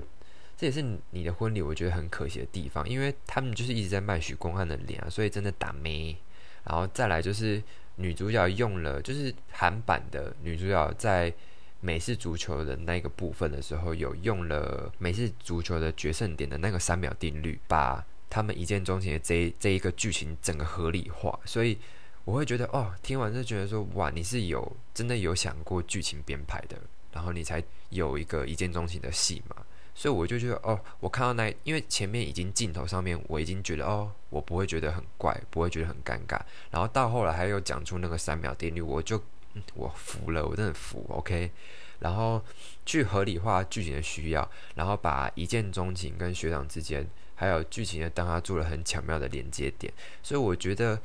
[0.57, 6.17] 这也是你的婚礼，我觉得很可惜的地方，因为他们就是一直在卖许光汉的脸啊，所以真的打没。
[6.63, 7.61] 然后再来就是。
[8.01, 11.31] 女主角用了，就是韩版的女主角在
[11.79, 21.39] 美式足球的那个部分的时候，有用了美式足球的决胜点的那个三秒定律，把他们一见钟情的这这一个剧情整个合理化。
[21.45, 21.77] 所以
[22.23, 26.77] 我会觉得，哦，听完就觉得说，哇，你是有真的有想过剧情编排的，
[27.11, 29.55] 然后你才有一个一见钟情的戏嘛。
[29.93, 36.39] 所以我就觉得，哦，我看到那，因为前面已经镜头上面，我已经觉得，哦，我不会觉得很怪，不会觉得很尴尬。
[36.69, 39.21] 然后到后来还有讲出那个三秒定律，我就
[39.73, 41.51] 我服了，我真的服，OK。
[41.99, 42.43] 然后
[42.83, 49.93] 去合理化剧情的需要，然后把一见钟情跟学长之间，还有剧情的当他做了很巧妙的连接点。
[50.23, 50.99] 所以我觉得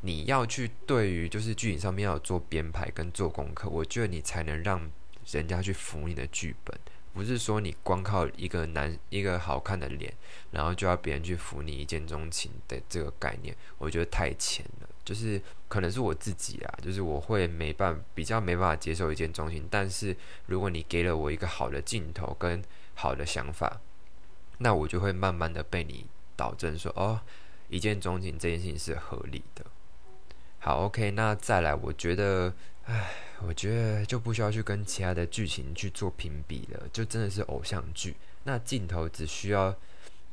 [0.00, 4.90] 你要去对于就是剧情上面要做编排跟做功课，我觉得你才能让
[5.26, 6.78] 人家去服你的剧本。
[7.20, 10.10] 不是说你光靠一个男一个好看的脸，
[10.52, 14.88] 然后就要别人去服你一见钟情的这个概念，我觉得太浅了。
[15.04, 22.62] 就是可能是我自己啊，就是我会没办比较没办法接受一见钟情，但是如果你给了我一个好的镜头跟
[22.94, 23.82] 好的想法，
[24.56, 26.06] 那我就会慢慢的被你
[26.36, 27.20] 导正说哦，
[27.68, 29.66] 一见钟情这件事情是合理的。
[30.58, 32.54] 好，OK，那再来，我觉得，
[32.86, 33.12] 唉，
[33.46, 38.14] 我觉得就不需要去跟其他的剧情去做评比了，就真的是偶像剧。
[38.44, 39.74] 那镜头只需要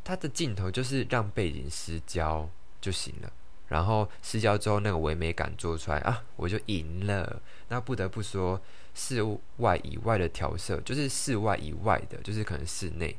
[0.04, 3.32] 它的镜头就是让背景失焦就行了，
[3.68, 7.42] 然后失焦之后那个唯美感做出来啊，我就赢了。
[7.70, 8.62] 那不得不说，
[8.96, 9.22] 室
[9.58, 13.16] 外以外的调色，就是室外以外的，就是可能室内，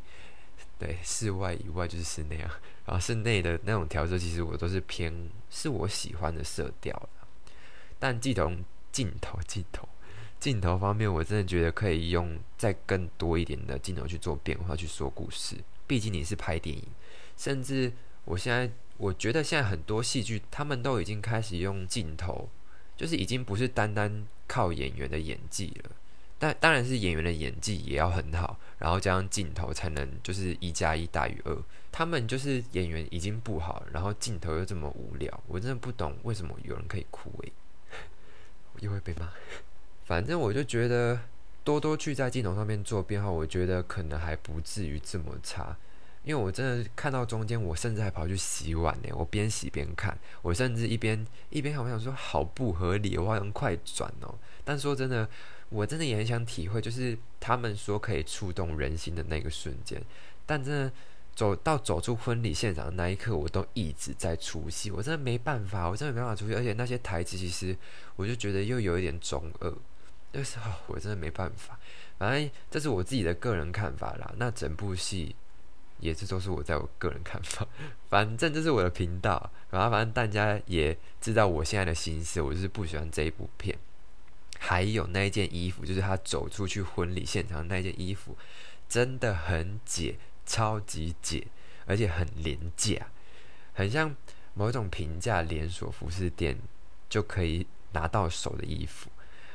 [0.78, 2.58] 对，室外以外就是室内啊。
[2.86, 5.12] 然后室内的那种调色，其实我都是偏
[5.50, 7.08] 是我喜欢的色调
[7.98, 8.50] 但镜头、
[8.92, 9.88] 镜头、镜头、
[10.40, 15.56] 镜头方面，我真的觉得可以用再更多一点的镜头去做变化去说故事。
[15.86, 16.84] 毕竟你是拍电影，
[17.36, 17.92] 甚至
[18.24, 22.48] 我现在我觉得现在很多戏剧，他们都已经开始用镜头，
[22.96, 25.90] 就是已经不是单单靠演员的演技了。
[26.40, 31.56] 但当然是演员的演技也要很好，然后加上镜头才能就是一加一大于二。
[31.90, 37.52] 他们就是演员已经不好，然后镜头又这么无聊，我真的不懂为什么有人可以哭诶，
[38.80, 39.28] 又会被骂。
[40.04, 41.18] 反正我就觉得
[41.62, 45.76] 多多去在镜头上面做变化，我觉得可能还不至于这么差。
[46.24, 49.08] 因为我真的看到中间，我甚至还跑去洗碗呢。
[49.14, 54.34] 我边洗边看，我甚至一边一边好想说好不合理，我好像快转哦。
[54.64, 55.28] 但说真的。
[55.70, 60.02] 我真的也很想体会，就是他们说可以触动人心的那个瞬间，
[60.46, 60.90] 但真的
[61.38, 67.76] 走到走出婚礼现场那一刻，我都一直在出戏，我真的没办法，我真的没办法出戏，而且那些台词其实
[68.16, 69.72] 我就觉得又有一点中二，
[70.32, 71.78] 就是我真的没办法。
[72.18, 75.36] 反正这是我自己的个人看法啦，那整部戏
[76.00, 77.64] 也是都是我在我个人看法，
[78.08, 83.78] 反正这是我的频道，然后反正大家也知道我现在的心思，我就是不喜欢这一部片。
[84.58, 88.36] 还有那一件衣服，就是他走出去婚礼现场那件衣服，
[88.88, 91.46] 真的很解，超级解，
[91.86, 93.06] 而且很廉价，
[93.74, 94.16] 很像
[94.54, 96.58] 某种平价连锁服饰店
[97.08, 99.10] 就可以拿到手的衣服。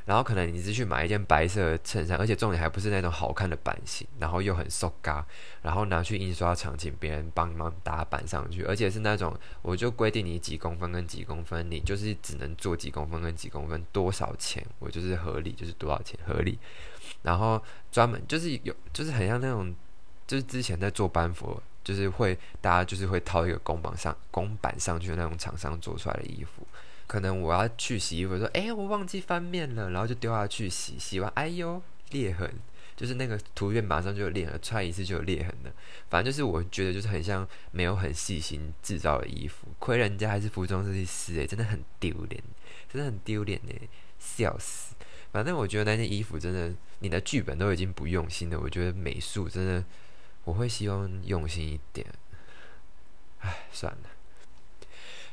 [0.06, 5.26] 然后可能你是去买一件白色的衬衫，而且重点还不是那种好看的版型，然后又很瘦嘎，
[5.62, 16.60] 然后拿去印刷厂请别人帮忙打版上去，而且是那种我就规定你几公分跟几公分，你就是只能做几公分跟几公分，多少钱我就是合理就是多少钱合理，
[17.22, 19.74] 然后专门就是有就是很像那种
[20.34, 26.66] 就是之前在做班服，就是会大家就是会套一个公版上公版上去的那种厂商做出来的衣服。
[27.06, 32.52] 可能我要去洗衣服，说哎，我忘记翻面了，然后就丢下去洗，洗完哎呦裂痕，
[32.96, 35.72] 就是那个图片马上就有裂痕，穿一次就有裂痕了。
[36.10, 42.42] 反正就是我觉得就是很像没有很细心制造的衣服，亏人家还是服装设计师诶，真的很丢脸，
[42.92, 44.96] 真的很丢脸诶，笑死。
[45.32, 49.84] 反正我觉得那件衣服真的，你的剧本都已经不用心了，我觉得美术真的
[50.44, 52.06] 我会希望用心一点。
[53.40, 54.10] 唉，算了，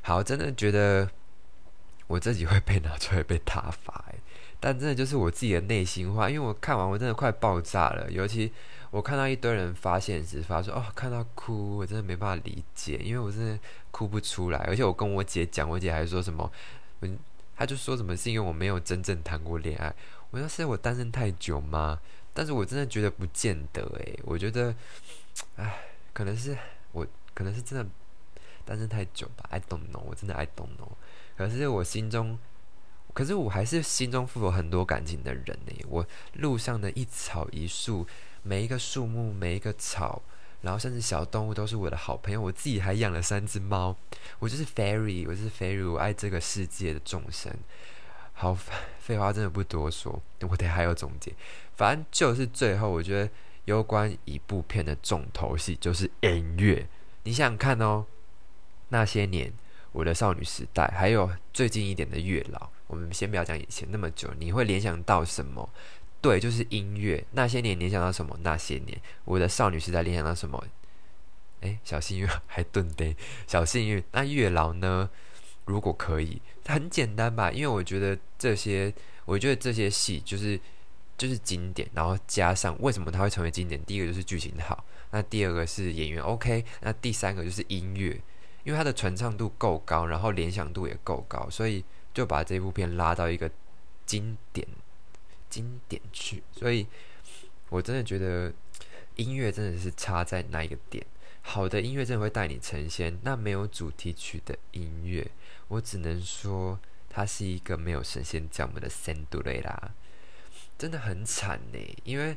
[0.03, 1.11] 好，真的觉得。
[2.11, 4.17] 我自己会被拿出来被打发哎，
[4.59, 8.11] 但真的就是我自己的内心话，因为我看完我真的快爆炸了。
[8.11, 8.53] 尤其
[8.91, 13.57] 我看到一堆人发现时发说哦，看到哭，我真的没办法理解，因为我真的
[13.93, 14.59] 哭不出来。
[14.67, 16.51] 而且我跟我姐讲，我姐还说什么，
[17.03, 17.17] 嗯，
[17.57, 19.95] 她就说什么是因为我没有真正谈过恋爱。
[20.33, 22.01] 我说是我单身太久吗？
[22.33, 24.75] 但是我真的觉得不见得诶，我觉得，
[25.57, 25.81] 唉，
[26.13, 26.57] 可能是
[26.93, 27.85] 我可能是真的
[28.65, 29.45] 单身太久吧。
[29.51, 30.93] I don't know，我真的 I don't know。
[31.37, 32.39] 可是我心中，
[33.13, 35.73] 可是我还是心中富有很多感情的人呢。
[35.89, 38.07] 我路上的一草一树，
[38.43, 40.23] 每一个树木，每一个草，
[40.63, 42.41] 然后甚至小动物都是我的好朋友。
[42.41, 43.97] 我自己还养了三只猫，
[44.39, 47.53] 我就是 fairy，我就是 fairy，我爱这个世界的众生。
[48.33, 48.57] 好，
[48.99, 51.33] 废话真的不多说，我得还有总结。
[51.77, 53.31] 反正就是最后，我觉得
[53.65, 56.87] 有关一部片的重头戏就是音乐。
[57.23, 58.07] 你想想看哦，
[58.89, 59.53] 那些年。
[59.93, 65.69] 我的少女时代，还有最近一点的月老，我们先不要讲以前那么久，你会联想到什么？
[66.21, 67.25] 对，就是音乐。
[67.33, 68.39] 那些年联想到什么？
[68.41, 70.65] 那些年，我的少女时代联想到什么？
[71.63, 73.13] 哎，小幸运 还顿的
[73.49, 74.01] 小幸运。
[74.13, 75.11] 那月老呢？
[75.65, 77.51] 如果可以，很简单吧？
[77.51, 78.93] 因为我觉得这些，
[79.25, 80.59] 我觉得这些戏就是
[81.17, 83.83] 就是经典，然后加上为什么它会成为经典？
[83.85, 88.21] 第一个就是剧情好，那第二个是演员 OK，那第三个就是音乐。
[88.63, 91.83] 因为它的传唱度够高，然后联想度也够高，所以
[92.13, 93.51] 就把这部片拉到一个
[94.05, 94.69] 经典
[95.49, 96.43] 经典去。
[96.53, 96.87] 所以
[97.71, 98.53] 我真的觉得
[99.17, 101.05] 音乐真的是差在那一个点。
[101.41, 105.27] 好的音乐真的会带你成仙，那没有主题曲的音乐，
[105.71, 109.93] 我只能说他是一个没有神仙教母的仙度雷啦，
[110.77, 111.79] 真的很惨呢。
[112.03, 112.37] 因为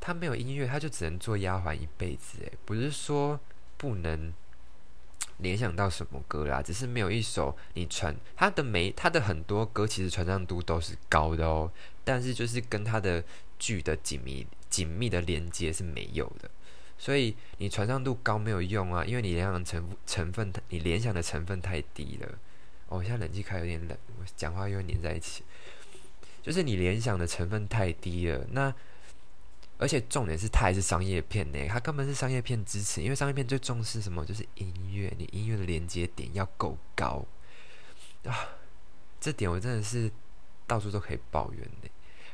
[0.00, 2.38] 他没有音乐，他就只能做丫鬟一辈子。
[2.40, 3.38] 诶，不是说
[3.76, 4.34] 不能
[5.38, 11.70] 联想到什么歌啦，只是没有一首你传他的每他的很多歌其实传唱度都是高的哦，
[12.02, 13.22] 但是就是跟他的
[13.56, 16.50] 剧的紧密紧密的连接是没有的。
[16.98, 22.38] 所以你传唱度高没有用啊，因为你联想成成分，你联想的成分太低了。
[22.88, 25.42] 哦，现在冷气开有点冷，我讲话又黏在一起。
[26.42, 28.72] 就是你联想的成分太低了，那
[29.78, 34.24] 而且重点是它还是商业片呢，它根本是商业片支持，因为商业片最重视什么？
[34.24, 37.26] 就是音乐，你音乐的连接点要够高
[38.24, 38.48] 啊。
[39.20, 40.10] 这点我真的是
[40.66, 41.88] 到处都可以抱怨的。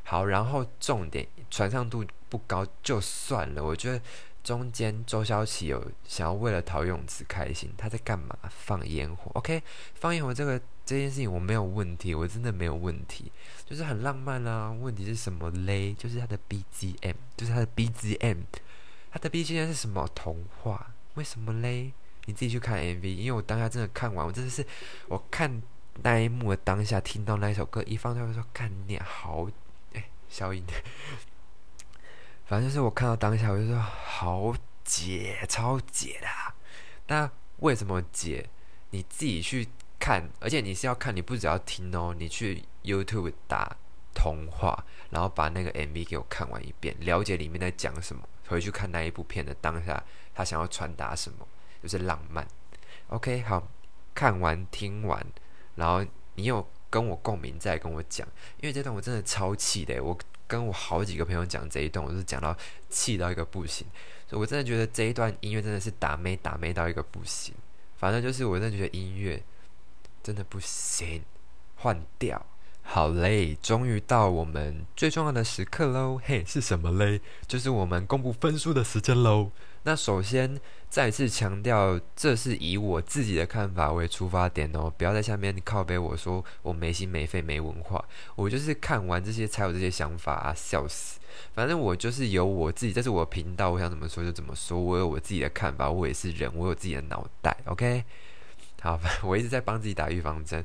[0.04, 4.00] 好，然后重点传唱度不高就算了，我觉得。
[4.42, 8.36] 中间周潇齐有想要为了陶咏慈开心，他在干嘛？
[8.50, 9.62] 放烟火，OK？
[9.94, 13.30] 放烟火这个这件事情我没有问题，我真的没有问题，
[13.64, 14.72] 就是很浪漫啊。
[14.72, 15.94] 问题是什么嘞？
[15.94, 18.38] 就是他的 BGM，就是他的 BGM，
[19.12, 20.08] 他的 BGM 是什么？
[20.14, 20.92] 童话？
[21.14, 21.92] 为什么嘞？
[22.24, 24.66] 你自己去看 MV，因为我当下真的看完，我真的是
[25.08, 25.62] 我看
[26.02, 29.48] 那一幕的当下，听到那一首歌一放出来，说看你好，
[29.92, 30.64] 哎，消音。
[32.52, 36.28] 反正就是我看到当下，我就说好解，超解的。
[37.06, 37.30] 那
[37.60, 38.46] 为什么解？
[38.90, 39.66] 你自己去
[39.98, 42.14] 看，而且你是要看，你不只要听哦。
[42.18, 43.74] 你去 YouTube 打
[44.12, 48.22] 童话，然后把那个 MV 给我看完一遍，了解里面在讲什么。
[48.46, 51.48] 回去看那一部片的当下，他想要传达什么，
[51.82, 52.46] 就是浪漫。
[53.06, 53.66] OK，好，
[54.14, 55.26] 看完听完，
[55.76, 58.28] 然后你有跟我共鸣，再跟我讲，
[58.60, 60.18] 因为这段我真的超气的，我。
[60.52, 62.54] 跟我好几个朋友讲这一段，我是讲到
[62.90, 63.86] 气到一个不行，
[64.28, 67.54] 所以我真的觉得这一段音乐真的是打妹打妹到一个不行。
[67.96, 69.42] 反正就是我真的觉得音乐
[70.22, 71.22] 真的不行，
[71.76, 72.44] 换掉。
[72.82, 76.20] 好嘞，终于到我们最重要的时刻喽！
[76.22, 77.22] 嘿，是什么嘞？
[77.46, 79.52] 就是我们公布分数的时间喽。
[79.84, 88.04] 那首先再次强调，这是以我自己的看法为出发点哦，不要在下面靠背我说我没心没肺没文化，
[88.36, 91.18] 我就是看完这些才有这些想法啊，笑死！
[91.54, 98.04] 反正我就是有我自己，这是我频道，我想怎么说就怎么说，我有我自己的看法，我也是人，我有自己的脑袋，OK？
[98.82, 100.64] 好，我一直在帮自己打预防针，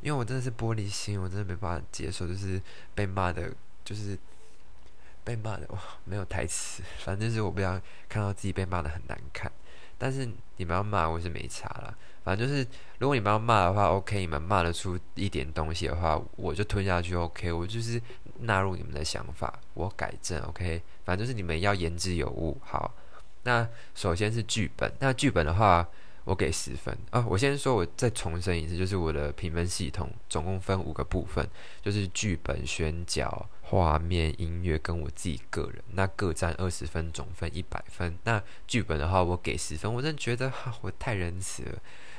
[0.00, 2.60] 因为我真的是玻璃心，我真的没办法接受，就是
[2.94, 3.52] 被骂的，
[3.84, 4.18] 就是。
[5.26, 9.50] 被骂的 哇，没有台词，反正就是我不想看到自己被骂的很难看。
[9.98, 12.64] 但是你们要骂我是没差啦，反正就是
[12.98, 18.00] 如果你们要骂的话，OK，你们骂得出一点东西的话，我就吞下去，OK，我就是
[18.40, 22.56] 纳入你们的想法，我改正，OK，反正就是你们要言之有物。
[22.62, 22.94] 好，
[23.42, 25.88] 那首先是剧本，那剧本的话。
[26.26, 27.24] 我给十分啊！
[27.28, 31.48] 我先说，我再重申一次，就是我的评分系统总共分五个部分，
[31.80, 38.18] 就是剧本、选角、画面、音乐跟我自己个人，那各占二十分，总分一百分。
[38.24, 41.78] 那剧本的话，我给十分，我真的觉得哈，我太仁慈了。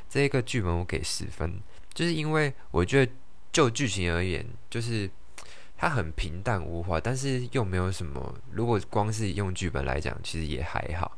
[0.09, 1.61] 这个剧本我给十分，
[1.93, 3.11] 就是因为我觉得
[3.51, 5.11] 就剧情而言，就是
[5.75, 8.33] 它很平淡无华，但是又没有什么。
[8.53, 11.17] 如果光是用剧本来讲，其实也还好。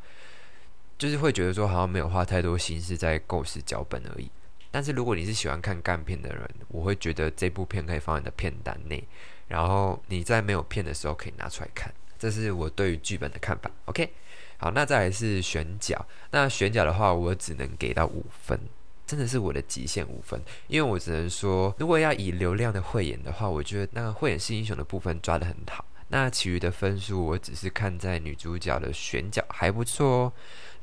[1.00, 4.30] 就是会觉得说好像没有花太多心思在构思脚本而已，
[4.70, 9.02] 但是如果你是喜欢看干片的人，我会觉得这部片可以放在你的片单内，
[9.48, 11.90] 然后你在没有片的时候可以拿出来看，
[12.20, 13.72] 这是我对于剧本的看法。
[13.86, 14.12] OK，
[14.58, 18.60] 好，那再来是选角，那选角的话我只能给到五分，
[19.08, 30.34] 真的是我的极限五分，因为我只能说，如果要以流量的慧眼的话，我觉得那个慧眼是英雄的部分抓得很好，那其余的分数我只是看在女主角的选角还不错哦。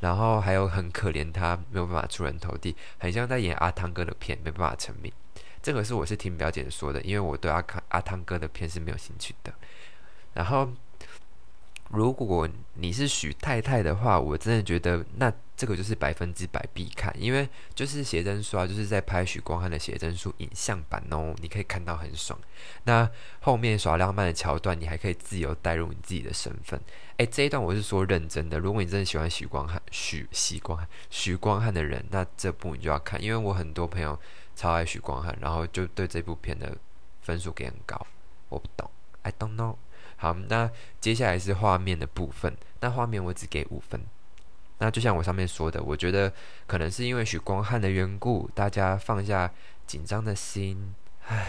[0.07, 5.13] 然后还有很可怜，他没有办法出人头地，很像在演阿汤哥的片，没办法成名。
[5.61, 9.53] 这个是我是听表姐说的，因为我对阿康阿汤哥的片是没有兴趣的。
[10.33, 10.71] 然后。
[11.91, 22.39] 如果你是许太太的话，我真的觉得那这个就是百分之百必看，因为就是写真书啊，就是在拍许光汉的写真书影像版哦，你可以看到很爽。
[22.85, 23.09] 那
[23.41, 26.79] 后面耍浪漫的桥段，你还可以自由带入你自己的身份。
[27.17, 28.59] 诶，这一段我是说认真的。
[28.59, 34.19] 如果你真的喜欢许光汉、许许光、许光汉的人，那这部你就要看，因为我很多朋友
[34.55, 36.77] 超爱许光汉，然后就对这部片的
[37.23, 38.07] 分数给很高。
[38.51, 38.91] 我不懂
[39.23, 39.77] ，I don't know。
[40.17, 42.57] 好，那接下来是画面的部分。
[42.81, 44.01] 那画面我只给五分。
[44.79, 46.33] 那就像我上面说的，我觉得
[46.67, 49.51] 可能是因为许光汉的缘故，大家放下
[49.87, 50.95] 紧张的心。
[51.27, 51.49] 唉，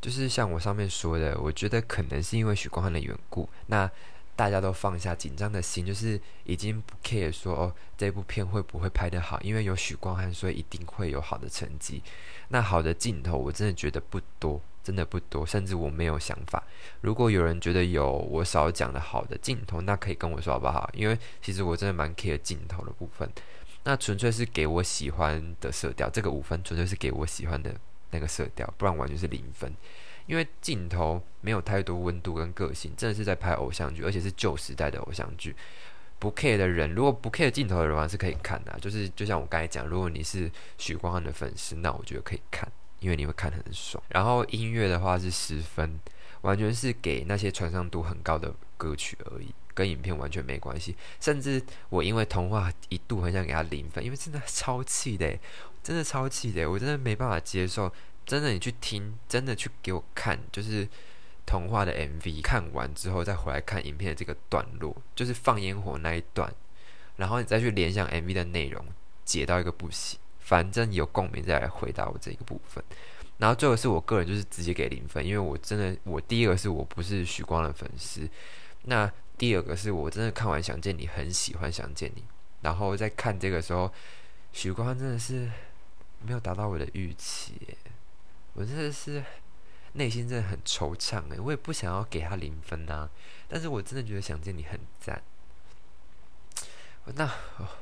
[0.00, 3.90] 就是像我上面说的，我觉得可能是因为许光汉的缘故，那。
[4.34, 12.02] 大家都放下紧张的心，就是已经不 care 说哦这部片会不会拍得好，因为有许光汉，所以一定会有好的成绩。
[12.48, 16.62] 那好的镜头，我真的觉得不多，真的不多，甚至我没有想法。
[17.00, 20.90] 如果有人觉得有我少讲的好的镜头，那可以跟我说好不好？
[20.94, 23.28] 因为其实我真的蛮 care 镜头的部分。
[23.84, 27.74] 那纯粹是给我喜欢的色调，这个五分纯粹是给我喜欢的
[28.10, 29.72] 那个色调，不然完全是零分。
[30.26, 35.54] 因为镜头没有太多温度跟个性，真的是在拍偶像剧，而且是旧时代的偶像剧。
[36.20, 38.72] 不 care 的人，如果不 care 镜头的人，还是可以看的。
[38.80, 42.70] 就是就像我刚才讲，如果你是许光汉的粉丝，那我觉得可以看，
[43.02, 44.02] 因为你会看很爽。
[44.08, 46.00] 然后音乐的话是十分，
[46.42, 50.96] 完全是给那些传唱度很高的歌曲而已，跟影片完全没关系。
[51.20, 55.38] 甚至我因为童话一度很想给他零分，因为真的超气的，
[55.82, 57.92] 真的超气的，我真的没办法接受。
[58.24, 60.88] 真的，你去听，真的去给我看，就是
[61.44, 66.54] 童话的 MV，看完之后再回来看影片的这个段落，就是放烟火那一段，
[67.16, 68.86] 然后你再去联想 MV 的内容，
[69.24, 72.82] 解到一个不行，反正有共鸣再来回答我这个部分。
[73.38, 78.28] 然后最后是我个人就是直接给零分，因为我真的，我第一个是我不是许光的粉丝，
[78.82, 82.22] 那第二个是我真的看完想见你，很喜欢想见你，
[82.60, 83.92] 然后在看这个时候，
[84.52, 85.50] 许光真的是
[86.20, 87.54] 没有达到我的预期。
[88.52, 89.24] 我真的是
[89.94, 93.08] 内心真的很惆怅诶，我也不想要给他零分呐，
[93.48, 95.20] 但是我真的觉得想见你很赞。
[97.16, 97.28] 那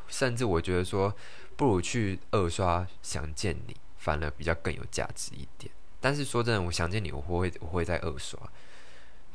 [0.08, 1.14] 甚至我觉得说，
[1.60, 5.70] 不如去二刷想见你，反而比较更有价值一点。
[6.00, 8.40] 但是说真的，我想见你，我会我会再二刷。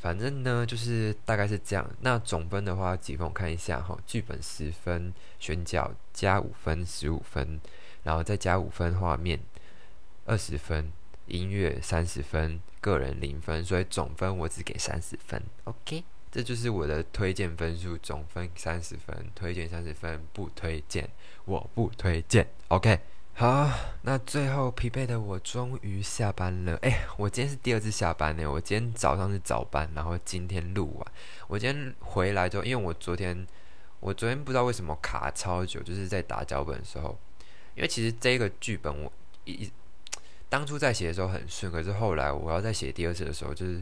[0.01, 1.87] 反正呢，就是大概是这样。
[2.01, 7.61] 那总分的话，几分我看一下哈，剧本十分，选角加五分，十五分，
[8.01, 9.39] 然后再加五分画面，
[10.25, 10.91] 二十分。
[11.27, 15.39] 音乐三十分，个人零分，所以总分我只给三十分。
[15.65, 21.07] OK，这就是我的推荐分数，总分三十分，推荐三十分，不推荐，
[21.45, 22.45] 我不推荐。
[22.67, 22.99] OK，
[23.33, 23.71] 好，
[24.01, 26.75] 那最后疲惫的我终于下班了。
[26.81, 28.51] 哎，我今天是第二次下班呢。
[28.51, 31.11] 我今天早上是早班，然后今天录完。
[31.47, 33.45] 我今天回来之后，因为我昨天
[33.99, 37.17] 我昨天不知道为什么卡超久，就是在打脚本的时候，
[37.75, 39.11] 因为其实这个剧本我
[39.45, 39.71] 一。
[40.47, 43.81] 当初在写的时候很顺，可是后来我要再写第二次的时候，就是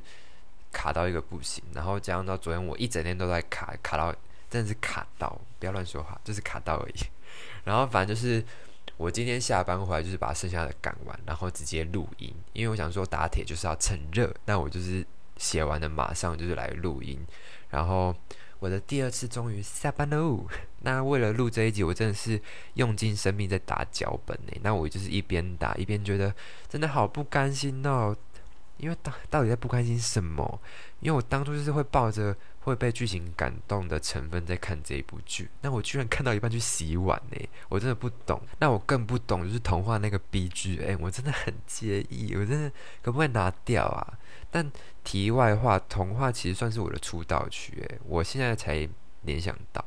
[0.72, 1.62] 卡到一个不行。
[1.74, 4.16] 然后加上到昨天，我一整天都在卡，卡到
[4.50, 6.94] 真的是卡到，不要乱说话，就是卡到而已。
[7.64, 8.44] 然后反正就是
[8.98, 15.06] 我今天下班回来，就是把剩下的赶完，然后直接录音，因为我想说打铁就是要趁热，那我就是
[15.38, 17.20] 写完了马上就是来录音，
[17.70, 18.16] 然后。
[18.60, 20.48] 我的第二次终于下班喽。
[20.84, 22.42] 那为了录这一集，我真的是
[22.76, 24.54] 用尽生命在打脚本呢。
[24.62, 26.34] 那我就是一边打一边觉得
[26.70, 28.16] 真的好不甘心哦。
[28.84, 30.62] 因为到到底在不甘心什么？
[31.00, 35.50] 因为我当初就是会抱着会被剧情感动的成分在看这一部剧。
[35.62, 37.38] 那我居然看到一半去洗碗呢，
[37.70, 38.42] 我真的不懂。
[38.60, 42.36] 那我更不懂就是童话那个 B G M，我真的很介意。
[42.36, 42.72] 我真的
[43.02, 44.20] 可不可以拿掉啊？
[44.52, 44.70] 但
[45.04, 48.88] 题外话，童话其实算是我的出道曲，诶，我现在才
[49.22, 49.84] 联想到。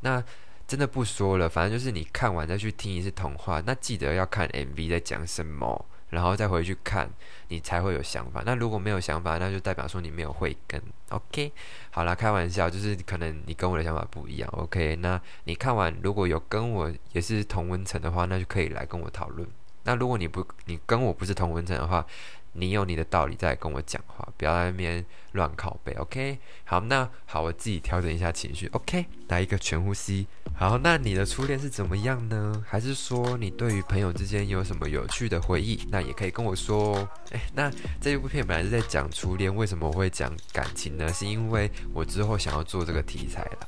[0.00, 0.22] 那
[0.66, 7.10] 真的不说了，反正就是你看完再去听一次童话，那记得要看 MV 在讲什么，然后再回去看，
[7.48, 8.42] 你才会有想法。
[8.44, 10.80] 那如果没有想法，那就代表说你没有慧根。
[11.08, 11.50] OK，
[11.90, 14.48] 好了，开玩笑，就是可能你跟我的想法不一样。
[14.52, 19.48] OK，那你看完如果有跟我也是同温层的话，那就可以来跟我讨论。
[19.84, 22.06] 那如果你不你跟我不是同温层的话，
[22.52, 26.38] 你有你的道理在跟我讲话，不要在那边乱靠背，OK？
[26.64, 29.06] 好，那好，我自己调整一下情绪，OK？
[29.28, 30.26] 来一个全呼吸。
[30.54, 32.64] 好，那你的初恋是怎么样呢？
[32.66, 35.86] 还是说你对于朋友之间有什么有趣的回忆？
[35.90, 37.08] 那也可以跟我说哦。
[37.30, 41.12] 诶，那这一部片本来是在讲初恋，为什么我会讲感情呢？
[41.12, 43.66] 是因为我之后想要做这个题材啦。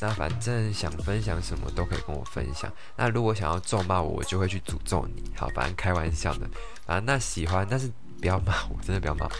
[0.00, 2.72] 那反正想分享什么都可以跟我分享。
[2.96, 5.24] 那如果想要咒骂我，我就会去诅咒你。
[5.34, 6.48] 好，反正开玩笑的。
[6.86, 7.90] 反正那喜欢，但是。
[8.20, 9.32] 不要骂我，真的不要骂我。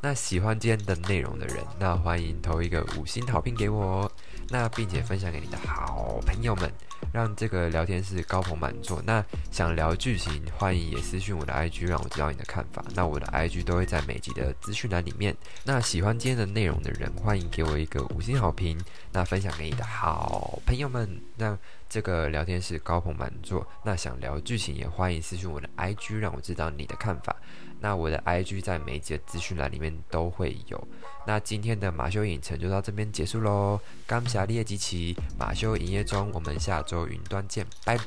[0.00, 4.08] 那喜欢今天的内容的人，那欢迎投一个五星好评给我，
[4.48, 6.70] 那并且分享给你的好朋友们，
[7.12, 9.02] 让这个聊天室高朋满座。
[9.04, 12.84] 那想聊剧情，欢迎也私讯我的 IG，让我知道你的看法。
[12.94, 15.36] 那我的 IG 都会在每集的资讯栏里面。
[15.64, 18.80] 那喜欢今天的内容的人，欢迎给我一个五星好评，
[19.12, 23.66] 那分享给你的好朋友们，让这个聊天室高朋满座。
[23.84, 27.34] 那想聊剧情，也欢迎私讯我的 IG，让我知道你的看法。
[27.86, 30.88] 那我的 IG 在每集的资讯栏里面都会有。
[31.24, 33.78] 那今天的马修影城就到这边结束喽。
[34.08, 38.04] 钢侠、猎机、奇马修影业中，我们下周云端见，拜拜。